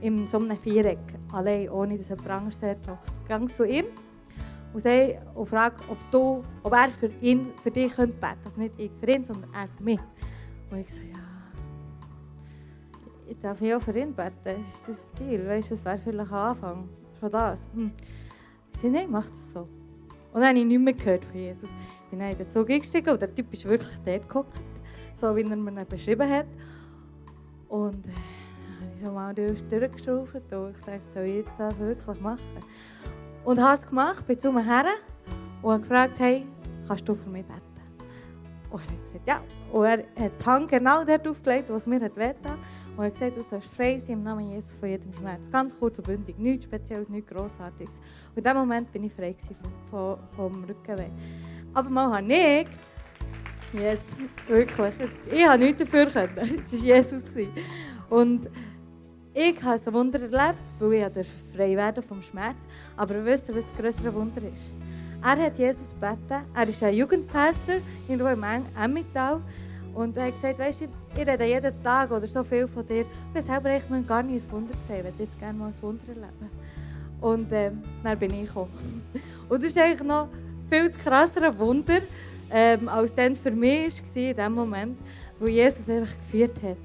in 0.00 0.28
so 0.28 0.38
einem 0.38 0.56
Viereck, 0.56 0.98
allein, 1.32 1.68
ohne 1.70 1.96
dass 1.96 2.08
jemand 2.08 2.30
anderes 2.30 2.60
dort 2.60 2.86
hockt. 2.88 3.28
Gang 3.28 3.48
zu 3.48 3.64
ihm 3.64 3.86
und, 4.72 4.80
sag, 4.80 5.20
und 5.34 5.46
frag, 5.46 5.74
ob, 5.88 5.98
du, 6.10 6.42
ob 6.62 6.72
er 6.72 6.90
für, 6.90 7.10
ihn, 7.20 7.52
für 7.62 7.70
dich 7.70 7.94
beten 7.94 8.12
könnte. 8.20 8.26
Also 8.44 8.60
nicht 8.60 8.74
ich 8.78 8.90
für 8.92 9.10
ihn, 9.10 9.24
sondern 9.24 9.52
er 9.54 9.68
für 9.68 9.82
mich. 9.82 10.00
Und 10.70 10.78
ich 10.78 10.92
so, 10.92 11.00
ja, 11.00 11.18
ich 13.28 13.38
darf 13.38 13.60
ich 13.60 13.74
auch 13.74 13.80
für 13.80 13.96
ihn 13.98 14.12
beten. 14.14 14.60
Ist 14.60 14.88
das 14.88 15.08
Deal? 15.12 15.46
Weißt 15.46 15.70
das 15.70 15.84
wäre 15.84 15.98
vielleicht 15.98 16.32
ein 16.32 16.38
Anfang. 16.38 16.88
Schon 17.18 17.30
das. 17.30 17.68
Sage, 18.84 18.96
nein, 18.96 19.10
mach 19.10 19.26
das 19.26 19.52
so. 19.52 19.60
Und 19.60 20.40
dann 20.40 20.48
habe 20.48 20.58
ich 20.58 20.64
nichts 20.66 20.84
mehr 20.84 20.92
gehört 20.92 21.24
von 21.24 21.40
Jesus. 21.40 21.70
Ich 21.70 22.10
bin 22.10 22.18
dann 22.18 22.32
in 22.32 22.36
den 22.36 22.50
Zug 22.50 22.68
eingestiegen 22.68 23.10
und 23.10 23.22
der 23.22 23.34
Typ 23.34 23.50
ist 23.52 23.64
wirklich 23.64 23.98
dort 24.04 24.28
gehockt, 24.28 24.60
so 25.14 25.34
wie 25.34 25.42
er 25.42 25.56
mir 25.56 25.84
beschrieben 25.86 26.28
hat. 26.28 26.46
Und 27.68 28.06
äh, 28.06 28.10
dann 28.10 28.80
habe 28.80 28.94
ich 28.94 29.00
so 29.00 29.10
mal 29.10 29.34
durchgeschraubt 29.34 30.52
und 30.52 30.76
ich 30.76 30.82
dachte, 30.82 31.00
soll 31.14 31.22
ich 31.24 31.36
jetzt 31.36 31.58
das 31.58 31.78
wirklich 31.78 32.20
machen? 32.20 32.40
Und 33.44 33.62
habe 33.62 33.74
es 33.74 33.86
gemacht, 33.86 34.26
bin 34.26 34.38
zu 34.38 34.52
mir 34.52 34.64
her 34.64 34.84
und 35.62 35.72
habe 35.72 35.80
gefragt, 35.80 36.18
hey, 36.18 36.46
kannst 36.86 37.08
du 37.08 37.14
für 37.14 37.30
mich 37.30 37.46
beten? 37.46 37.73
Und 38.74 38.82
er 38.86 38.92
hat 38.92 39.04
gesagt, 39.04 39.28
ja. 39.28 39.40
Und 39.70 39.84
er 39.84 39.98
hat 40.24 40.32
die 40.40 40.44
Hand 40.44 40.68
genau 40.68 41.04
dort 41.04 41.28
aufgelegt, 41.28 41.70
wo 41.70 41.74
es 41.74 41.86
mir 41.86 42.00
hat. 42.00 42.16
Und 42.16 42.24
er 42.24 43.04
hat 43.04 43.12
gesagt, 43.12 43.36
du 43.36 43.42
sollst 43.42 43.68
frei 43.72 44.00
sein 44.00 44.14
im 44.14 44.22
Namen 44.24 44.50
Jesus 44.50 44.74
von 44.74 44.88
jedem 44.88 45.14
Schmerz. 45.14 45.48
Ganz 45.48 45.78
kurz 45.78 45.98
und 45.98 46.06
bündig, 46.08 46.36
nichts 46.38 46.64
Spezielles, 46.64 47.08
nichts 47.08 47.30
Grossartiges. 47.30 48.00
Und 48.30 48.38
in 48.38 48.42
dem 48.42 48.56
Moment 48.56 48.90
bin 48.90 49.04
ich 49.04 49.12
frei 49.12 49.36
vom, 49.88 50.18
vom, 50.34 50.64
Rückenweh. 50.64 51.10
Aber 51.72 51.88
mal 51.88 52.16
habe 52.16 52.32
ich, 52.32 52.66
yes, 53.72 54.16
wirklich, 54.48 54.94
ich 55.30 55.46
habe 55.46 55.62
nichts 55.62 55.78
dafür 55.78 56.06
können. 56.06 56.60
Es 56.64 56.72
war 56.72 56.80
Jesus. 56.80 57.24
Und 58.10 58.50
ich 59.32 59.62
habe 59.62 59.80
ein 59.80 59.94
Wunder 59.94 60.20
erlebt, 60.20 60.64
weil 60.80 61.12
ich 61.16 61.28
frei 61.54 61.76
werden 61.76 62.02
vom 62.02 62.20
Schmerz. 62.22 62.66
Aber 62.96 63.24
wisst 63.24 63.48
ihr, 63.50 63.54
was 63.54 63.66
das 63.66 63.76
größere 63.76 64.12
Wunder 64.12 64.42
ist? 64.52 64.74
Er 65.26 65.42
hat 65.42 65.58
Jesus 65.58 65.94
gebeten. 65.94 66.44
Er 66.54 66.68
ist 66.68 66.82
ein 66.82 66.92
Jugendpastor 66.92 67.76
irgendwo 68.06 68.28
im 68.28 68.44
Emmental. 68.78 69.40
Und 69.94 70.14
er 70.18 70.26
hat 70.26 70.34
gesagt, 70.34 70.58
weißt 70.58 70.82
du, 70.82 70.84
ich 71.16 71.26
rede 71.26 71.44
jeden 71.44 71.82
Tag 71.82 72.10
oder 72.10 72.26
so 72.26 72.44
viel 72.44 72.68
von 72.68 72.84
dir. 72.84 73.06
Ich 73.06 73.08
habe 73.30 73.42
selber 73.42 73.70
echt 73.70 73.88
noch 73.88 74.06
gar 74.06 74.22
nicht 74.22 74.46
ein 74.46 74.52
Wunder 74.52 74.74
gesehen. 74.74 74.98
Ich 74.98 75.04
würde 75.04 75.22
jetzt 75.22 75.38
gerne 75.38 75.58
mal 75.58 75.68
ein 75.68 75.82
Wunder 75.82 76.04
erleben. 76.08 76.50
Und 77.22 77.50
ähm, 77.52 77.82
dann 78.02 78.18
bin 78.18 78.34
ich 78.34 78.48
gekommen. 78.48 78.70
Und 79.48 79.62
das 79.62 79.70
ist 79.70 79.78
eigentlich 79.78 80.02
noch 80.02 80.28
viel 80.68 80.90
krasser 80.90 81.58
Wunder, 81.58 82.00
ähm, 82.50 82.86
als 82.86 83.14
dann 83.14 83.34
für 83.34 83.50
mich 83.50 84.02
war 84.02 84.22
in 84.22 84.36
dem 84.36 84.52
Moment, 84.52 84.98
wo 85.38 85.46
Jesus 85.46 85.88
einfach 85.88 86.16
geführt 86.16 86.62
hat. 86.62 86.76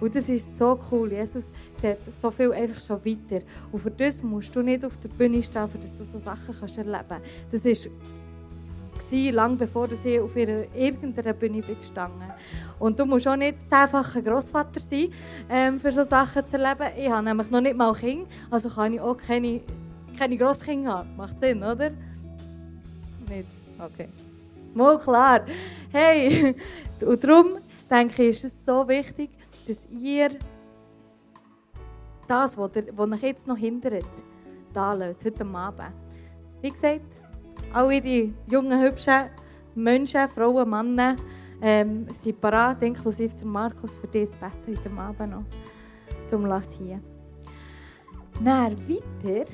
Und 0.00 0.14
das 0.14 0.28
ist 0.28 0.58
so 0.58 0.78
cool. 0.90 1.12
Jesus 1.12 1.52
sieht 1.80 1.98
so 2.14 2.30
viel 2.30 2.52
einfach 2.52 2.80
schon 2.80 3.04
weiter. 3.04 3.44
Und 3.70 3.80
für 3.80 3.90
das 3.90 4.22
musst 4.22 4.54
du 4.54 4.62
nicht 4.62 4.84
auf 4.84 4.96
der 4.98 5.08
Bühne 5.08 5.42
stehen, 5.42 5.68
für 5.68 5.78
das 5.78 5.94
du 5.94 6.04
so 6.04 6.18
Sachen 6.18 6.54
kannst 6.58 6.78
erleben 6.78 7.04
kannst. 7.08 7.52
Das 7.52 7.64
war 7.64 9.32
lange 9.32 9.56
bevor 9.56 9.88
ich 9.90 10.20
auf 10.20 10.36
ihrer, 10.36 10.64
irgendeiner 10.74 11.32
Bühne 11.32 11.62
gestanden 11.62 12.32
Und 12.78 12.98
du 12.98 13.06
musst 13.06 13.28
auch 13.28 13.36
nicht 13.36 13.58
zehnfacher 13.68 14.22
Großvater 14.22 14.80
sein, 14.80 15.08
ähm, 15.48 15.80
für 15.80 15.92
solche 15.92 16.10
Sachen 16.10 16.46
zu 16.46 16.58
erleben. 16.58 16.90
Ich 16.98 17.10
habe 17.10 17.24
nämlich 17.24 17.50
noch 17.50 17.60
nicht 17.60 17.76
mal 17.76 17.92
Kinder, 17.94 18.26
also 18.50 18.68
kann 18.68 18.92
ich 18.92 19.00
auch 19.00 19.16
keine, 19.16 19.62
keine 20.18 20.36
Grosskinder 20.36 20.98
haben. 20.98 21.16
Macht 21.16 21.40
Sinn, 21.40 21.62
oder? 21.62 21.90
Nicht? 23.28 23.48
Okay. 23.78 24.08
Mal 24.74 24.98
klar. 24.98 25.40
Hey, 25.90 26.54
und 27.04 27.24
darum 27.24 27.58
denke 27.90 28.22
ich, 28.24 28.30
ist 28.30 28.44
es 28.44 28.64
so 28.64 28.86
wichtig, 28.86 29.30
dass 29.66 29.86
ihr 29.86 30.30
das, 32.26 32.56
was, 32.56 32.70
euch 33.12 33.22
jetzt 33.22 33.46
noch 33.46 33.56
hindert, 33.56 34.04
da 34.72 34.92
lasst, 34.92 35.24
heute 35.24 35.46
Abend. 35.46 35.92
Wie 36.60 36.70
gesagt, 36.70 37.16
alle 37.72 38.00
die 38.00 38.34
jungen, 38.46 38.80
hübschen 38.80 39.30
Menschen, 39.74 40.28
Frauen, 40.28 40.68
Männer 40.68 41.16
ähm, 41.62 42.06
sind 42.12 42.40
parat, 42.40 42.82
inklusive 42.82 43.36
der 43.36 43.46
Markus, 43.46 43.96
für 43.96 44.06
dieses 44.06 44.36
Bett 44.36 44.52
heute 44.66 44.90
Abend 44.96 45.30
noch. 45.30 45.44
Darum 46.28 46.46
lass 46.46 46.74
hier. 46.74 47.00
Dann 48.44 48.76
weiter, 48.88 49.50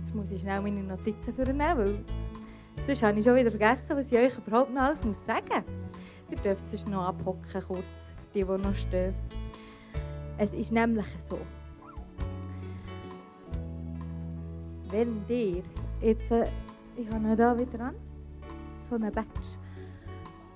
jetzt 0.00 0.14
muss 0.14 0.30
ich 0.30 0.40
schnell 0.40 0.60
meine 0.60 0.82
Notizen 0.82 1.32
vornehmen, 1.32 1.78
weil 1.78 2.04
sonst 2.86 3.02
habe 3.02 3.18
ich 3.18 3.24
schon 3.24 3.36
wieder 3.36 3.50
vergessen, 3.50 3.96
was 3.96 4.12
ich 4.12 4.18
euch 4.18 4.36
überhaupt 4.38 4.72
noch 4.72 4.82
alles 4.82 5.00
sagen 5.00 5.06
muss. 5.06 5.18
Ihr 6.30 6.36
dürft 6.38 6.68
sonst 6.68 6.88
noch 6.88 7.06
abhocken 7.06 7.62
kurz 7.66 8.14
die, 8.32 8.44
die 8.44 8.44
noch 8.44 8.74
stehen. 8.74 9.14
Es 10.38 10.54
ist 10.54 10.72
nämlich 10.72 11.06
so, 11.18 11.38
wenn 14.90 15.22
ihr 15.28 15.62
jetzt, 16.00 16.30
äh, 16.30 16.46
ich 16.96 17.06
habe 17.08 17.26
ihn 17.26 17.36
da 17.36 17.58
wieder 17.58 17.80
an, 17.80 17.94
so 18.88 18.94
einen 18.94 19.12
Badge. 19.12 19.28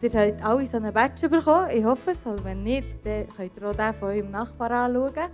Ihr 0.01 0.11
habt 0.11 0.45
alle 0.45 0.67
so 0.67 0.77
einen 0.77 0.93
Badge 0.93 1.29
bekommen, 1.29 1.71
ich 1.71 1.85
hoffe 1.85 2.11
es, 2.11 2.27
also 2.27 2.45
wenn 2.45 2.63
nicht, 2.63 3.05
dann 3.05 3.27
könnt 3.29 3.57
ihr 3.57 3.69
auch 3.69 3.75
den 3.75 3.95
von 3.95 4.09
eurem 4.09 4.31
Nachbar 4.31 4.71
anschauen. 4.71 5.31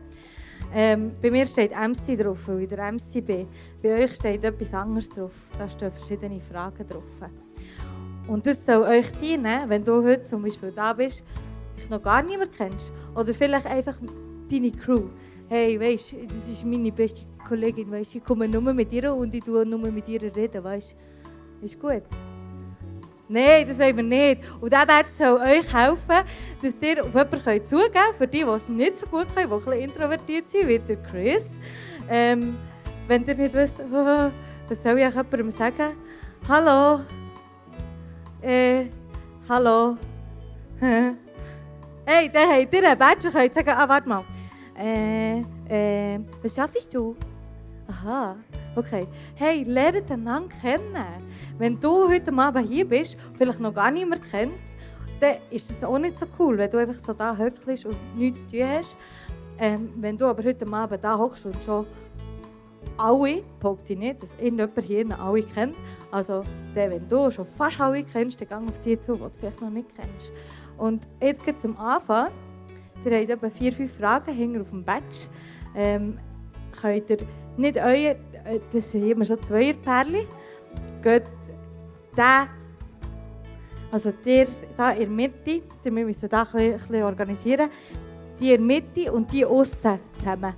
Ähm, 0.73 1.13
bei 1.21 1.31
mir 1.31 1.47
steht 1.47 1.73
MC 1.73 2.17
drauf, 2.17 2.47
weil 2.47 2.61
ich 2.61 2.69
der 2.69 2.93
MC 2.93 3.25
bin. 3.25 3.49
Bei 3.83 4.03
euch 4.03 4.15
steht 4.15 4.45
etwas 4.45 4.75
anderes 4.75 5.11
drauf, 5.11 5.33
da 5.59 5.69
stehen 5.69 5.91
verschiedene 5.91 6.41
Fragen 6.41 6.87
drauf. 6.87 7.21
Und 8.31 8.47
das 8.47 8.65
soll 8.65 8.83
euch 8.83 9.11
dienen, 9.21 9.69
wenn 9.69 9.83
du 9.83 10.05
heute 10.05 10.23
zum 10.23 10.43
Beispiel 10.43 10.71
da 10.71 10.93
bist 10.93 11.25
vielleicht 11.81 11.91
noch 11.91 12.03
gar 12.03 12.23
niemand 12.23 12.53
kennst. 12.57 12.93
Oder 13.15 13.35
vielleicht 13.35 13.67
einfach 13.67 13.97
deine 14.49 14.71
Crew. 14.71 15.09
Hey, 15.49 15.81
weißt 15.81 16.13
du, 16.13 16.27
das 16.29 16.49
ist 16.49 16.65
meine 16.65 16.93
beste 16.93 17.23
Kollegin, 17.47 17.91
weißt 17.91 18.15
ich 18.15 18.25
komme 18.25 18.47
nur 18.47 18.73
mit 18.73 18.93
ihr 18.93 19.13
und 19.13 19.35
ich 19.35 19.43
tue 19.43 19.67
nur 19.67 19.81
mit 19.91 20.09
ihr 20.09 20.23
reden, 20.23 20.63
weißt 20.63 20.95
Ist 21.63 21.81
gut? 21.81 22.03
Nein, 23.29 23.67
das 23.67 23.79
wollen 23.81 23.97
wir 23.97 24.03
nicht. 24.05 24.43
Und 24.61 24.73
der 24.73 24.87
Wert 24.87 25.09
soll 25.09 25.41
euch 25.41 25.73
helfen, 25.73 26.25
dass 26.63 26.77
ihr 26.81 27.05
auf 27.05 27.15
jemanden 27.15 27.65
zugeben 27.65 27.93
könnt, 27.93 28.17
für 28.17 28.27
die, 28.29 28.45
die 28.45 28.45
es 28.45 28.69
nicht 28.69 28.99
so 28.99 29.07
gut 29.07 29.27
können, 29.35 29.49
die 29.49 29.55
ein 29.55 29.59
bisschen 29.59 29.73
introvertiert 29.73 30.49
sind, 30.49 30.69
wie 30.69 30.79
der 30.79 30.97
Chris. 31.03 31.59
Ähm, 32.09 32.57
wenn 33.09 33.25
ihr 33.25 33.35
nicht 33.35 33.55
wisst, 33.55 33.81
oh, 33.81 34.31
was 34.69 34.83
soll 34.83 34.99
ich 34.99 35.15
jemandem 35.15 35.51
sagen? 35.51 35.97
Hallo? 36.49 37.01
Äh, 38.43 38.87
hallo? 39.49 39.97
Hey, 42.07 42.29
dann 42.29 42.49
habt 42.49 42.75
ihr 42.75 42.89
einen 42.89 42.99
Badge 42.99 43.29
und 43.29 43.35
könnt 43.35 43.55
sagen, 43.55 43.71
ah, 43.71 43.89
warte 43.89 44.09
mal. 44.09 44.25
Äh, 44.77 45.41
äh, 45.69 46.19
was 46.43 46.57
schaffst 46.57 46.93
du? 46.93 47.15
Aha, 47.87 48.35
okay. 48.75 49.07
Hey, 49.37 49.63
lernt 49.63 50.11
einander 50.11 50.49
kennen. 50.61 50.97
Wenn 51.57 51.79
du 51.79 52.09
heute 52.09 52.33
Abend 52.33 52.69
hier 52.69 52.89
bist, 52.89 53.17
vielleicht 53.35 53.61
noch 53.61 53.73
gar 53.73 53.93
niemand 53.93 54.25
kennt, 54.29 54.55
dann 55.21 55.37
ist 55.51 55.71
das 55.71 55.85
auch 55.85 55.99
nicht 55.99 56.19
so 56.19 56.27
cool, 56.39 56.59
wenn 56.59 56.71
du 56.71 56.79
einfach 56.79 56.95
so 56.95 57.13
da 57.13 57.37
hückelst 57.37 57.87
und 57.87 58.17
nichts 58.17 58.41
zu 58.41 58.57
tun 58.57 58.67
hast. 58.67 58.97
Ähm, 59.59 59.91
wenn 59.97 60.17
du 60.17 60.25
aber 60.25 60.43
heute 60.43 60.67
Abend 60.67 61.05
da 61.05 61.17
hockst 61.17 61.47
und 61.47 61.63
schon 61.63 61.87
alle, 62.97 63.43
behaupte 63.59 63.93
ich 63.93 63.99
nicht, 63.99 64.23
dass 64.23 64.35
irgendjemand 64.35 64.85
hier 64.85 65.21
alle 65.21 65.43
kennt. 65.43 65.77
Also, 66.11 66.45
wenn 66.75 67.09
du 67.09 67.31
schon 67.31 67.45
fast 67.45 67.81
alle 67.81 68.05
kennst, 68.05 68.41
dann 68.41 68.49
geh 68.49 68.71
auf 68.71 68.81
die 68.81 68.99
zu, 68.99 69.15
die 69.15 69.23
du 69.23 69.31
vielleicht 69.39 69.61
noch 69.61 69.71
nicht 69.71 69.89
kennst. 69.95 70.33
Und 70.77 71.09
jetzt 71.21 71.43
geht 71.43 71.61
zum 71.61 71.77
Anfang. 71.79 72.29
Ihr 73.05 73.19
habt 73.19 73.31
etwa 73.31 73.51
vier, 73.51 73.73
fünf 73.73 73.97
Fragen 73.97 74.35
hinter 74.35 74.61
auf 74.61 74.71
dem 74.71 74.85
Badge. 74.85 75.29
Ähm, 75.75 76.19
könnt 76.81 77.11
ihr 77.11 77.19
nicht 77.57 77.77
euer, 77.77 78.17
äh, 78.45 78.61
das 78.73 78.93
sind 78.93 79.09
immer 79.09 79.25
schon 79.25 79.43
zwei 79.43 79.73
Perlen, 79.73 80.27
geht 81.03 81.25
der, 82.17 82.49
also 83.91 84.13
der 84.25 84.47
da 84.77 84.91
in 84.93 84.99
der 84.99 85.09
Mitte, 85.09 85.63
wir 85.83 85.93
müssen 85.93 86.29
das 86.29 86.55
ein 86.55 86.73
bisschen 86.73 87.03
organisieren, 87.03 87.69
die 88.39 88.53
in 88.53 88.67
der 88.69 88.81
Mitte 88.81 89.13
und 89.13 89.33
die 89.33 89.45
außen 89.45 89.99
zusammen 90.17 90.55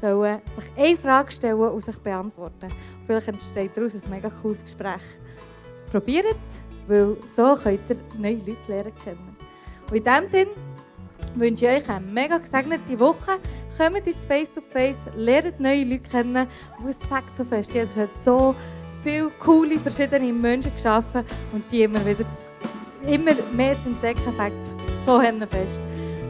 sollen 0.00 0.40
sich 0.54 0.70
eine 0.76 0.96
Frage 0.96 1.32
stellen 1.32 1.58
und 1.58 1.80
sich 1.80 1.98
beantworten. 1.98 2.68
vielleicht 3.04 3.28
entsteht 3.28 3.76
daraus 3.76 3.94
ein 3.94 4.10
mega 4.10 4.30
cooles 4.30 4.62
Gespräch. 4.62 5.02
Probiert 5.90 6.26
es, 6.26 6.60
weil 6.86 7.16
so 7.34 7.54
könnt 7.54 7.88
ihr 7.88 7.96
neue 8.18 8.36
Leute 8.36 8.56
lernen 8.68 8.92
kennen. 9.02 9.36
Und 9.88 9.96
in 9.96 10.04
diesem 10.04 10.26
Sinne 10.26 10.50
wünsche 11.34 11.66
ich 11.66 11.82
euch 11.82 11.88
eine 11.88 12.06
mega 12.06 12.38
gesegnete 12.38 12.98
Woche. 12.98 13.38
Kommt 13.76 14.06
ins 14.06 14.26
Face-to-Face, 14.26 14.98
lernt 15.16 15.60
neue 15.60 15.84
Leute 15.84 16.10
kennen, 16.10 16.46
wo 16.80 16.88
es 16.88 17.02
Fakt 17.04 17.36
so 17.36 17.44
fest 17.44 17.72
Jesus 17.72 17.96
hat 17.96 18.10
so 18.22 18.54
viele 19.02 19.30
coole, 19.38 19.78
verschiedene 19.78 20.32
Menschen 20.32 20.74
geschaffen 20.74 21.24
und 21.52 21.70
die 21.70 21.82
immer 21.82 22.04
wieder 22.04 22.24
immer 23.06 23.32
mehr 23.52 23.74
zu 23.82 23.90
entdecken. 23.90 24.32
Fakt 24.36 24.52
so 25.04 25.20
fest. 25.20 25.80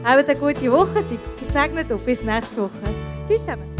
Habt 0.03 0.29
eine 0.29 0.39
gute 0.39 0.71
Woche, 0.71 1.03
seid 1.03 1.19
gesegnet 1.47 1.91
und 1.91 2.05
bis 2.05 2.21
nächste 2.21 2.61
Woche. 2.61 3.06
Tschüss 3.27 3.39
zusammen. 3.39 3.76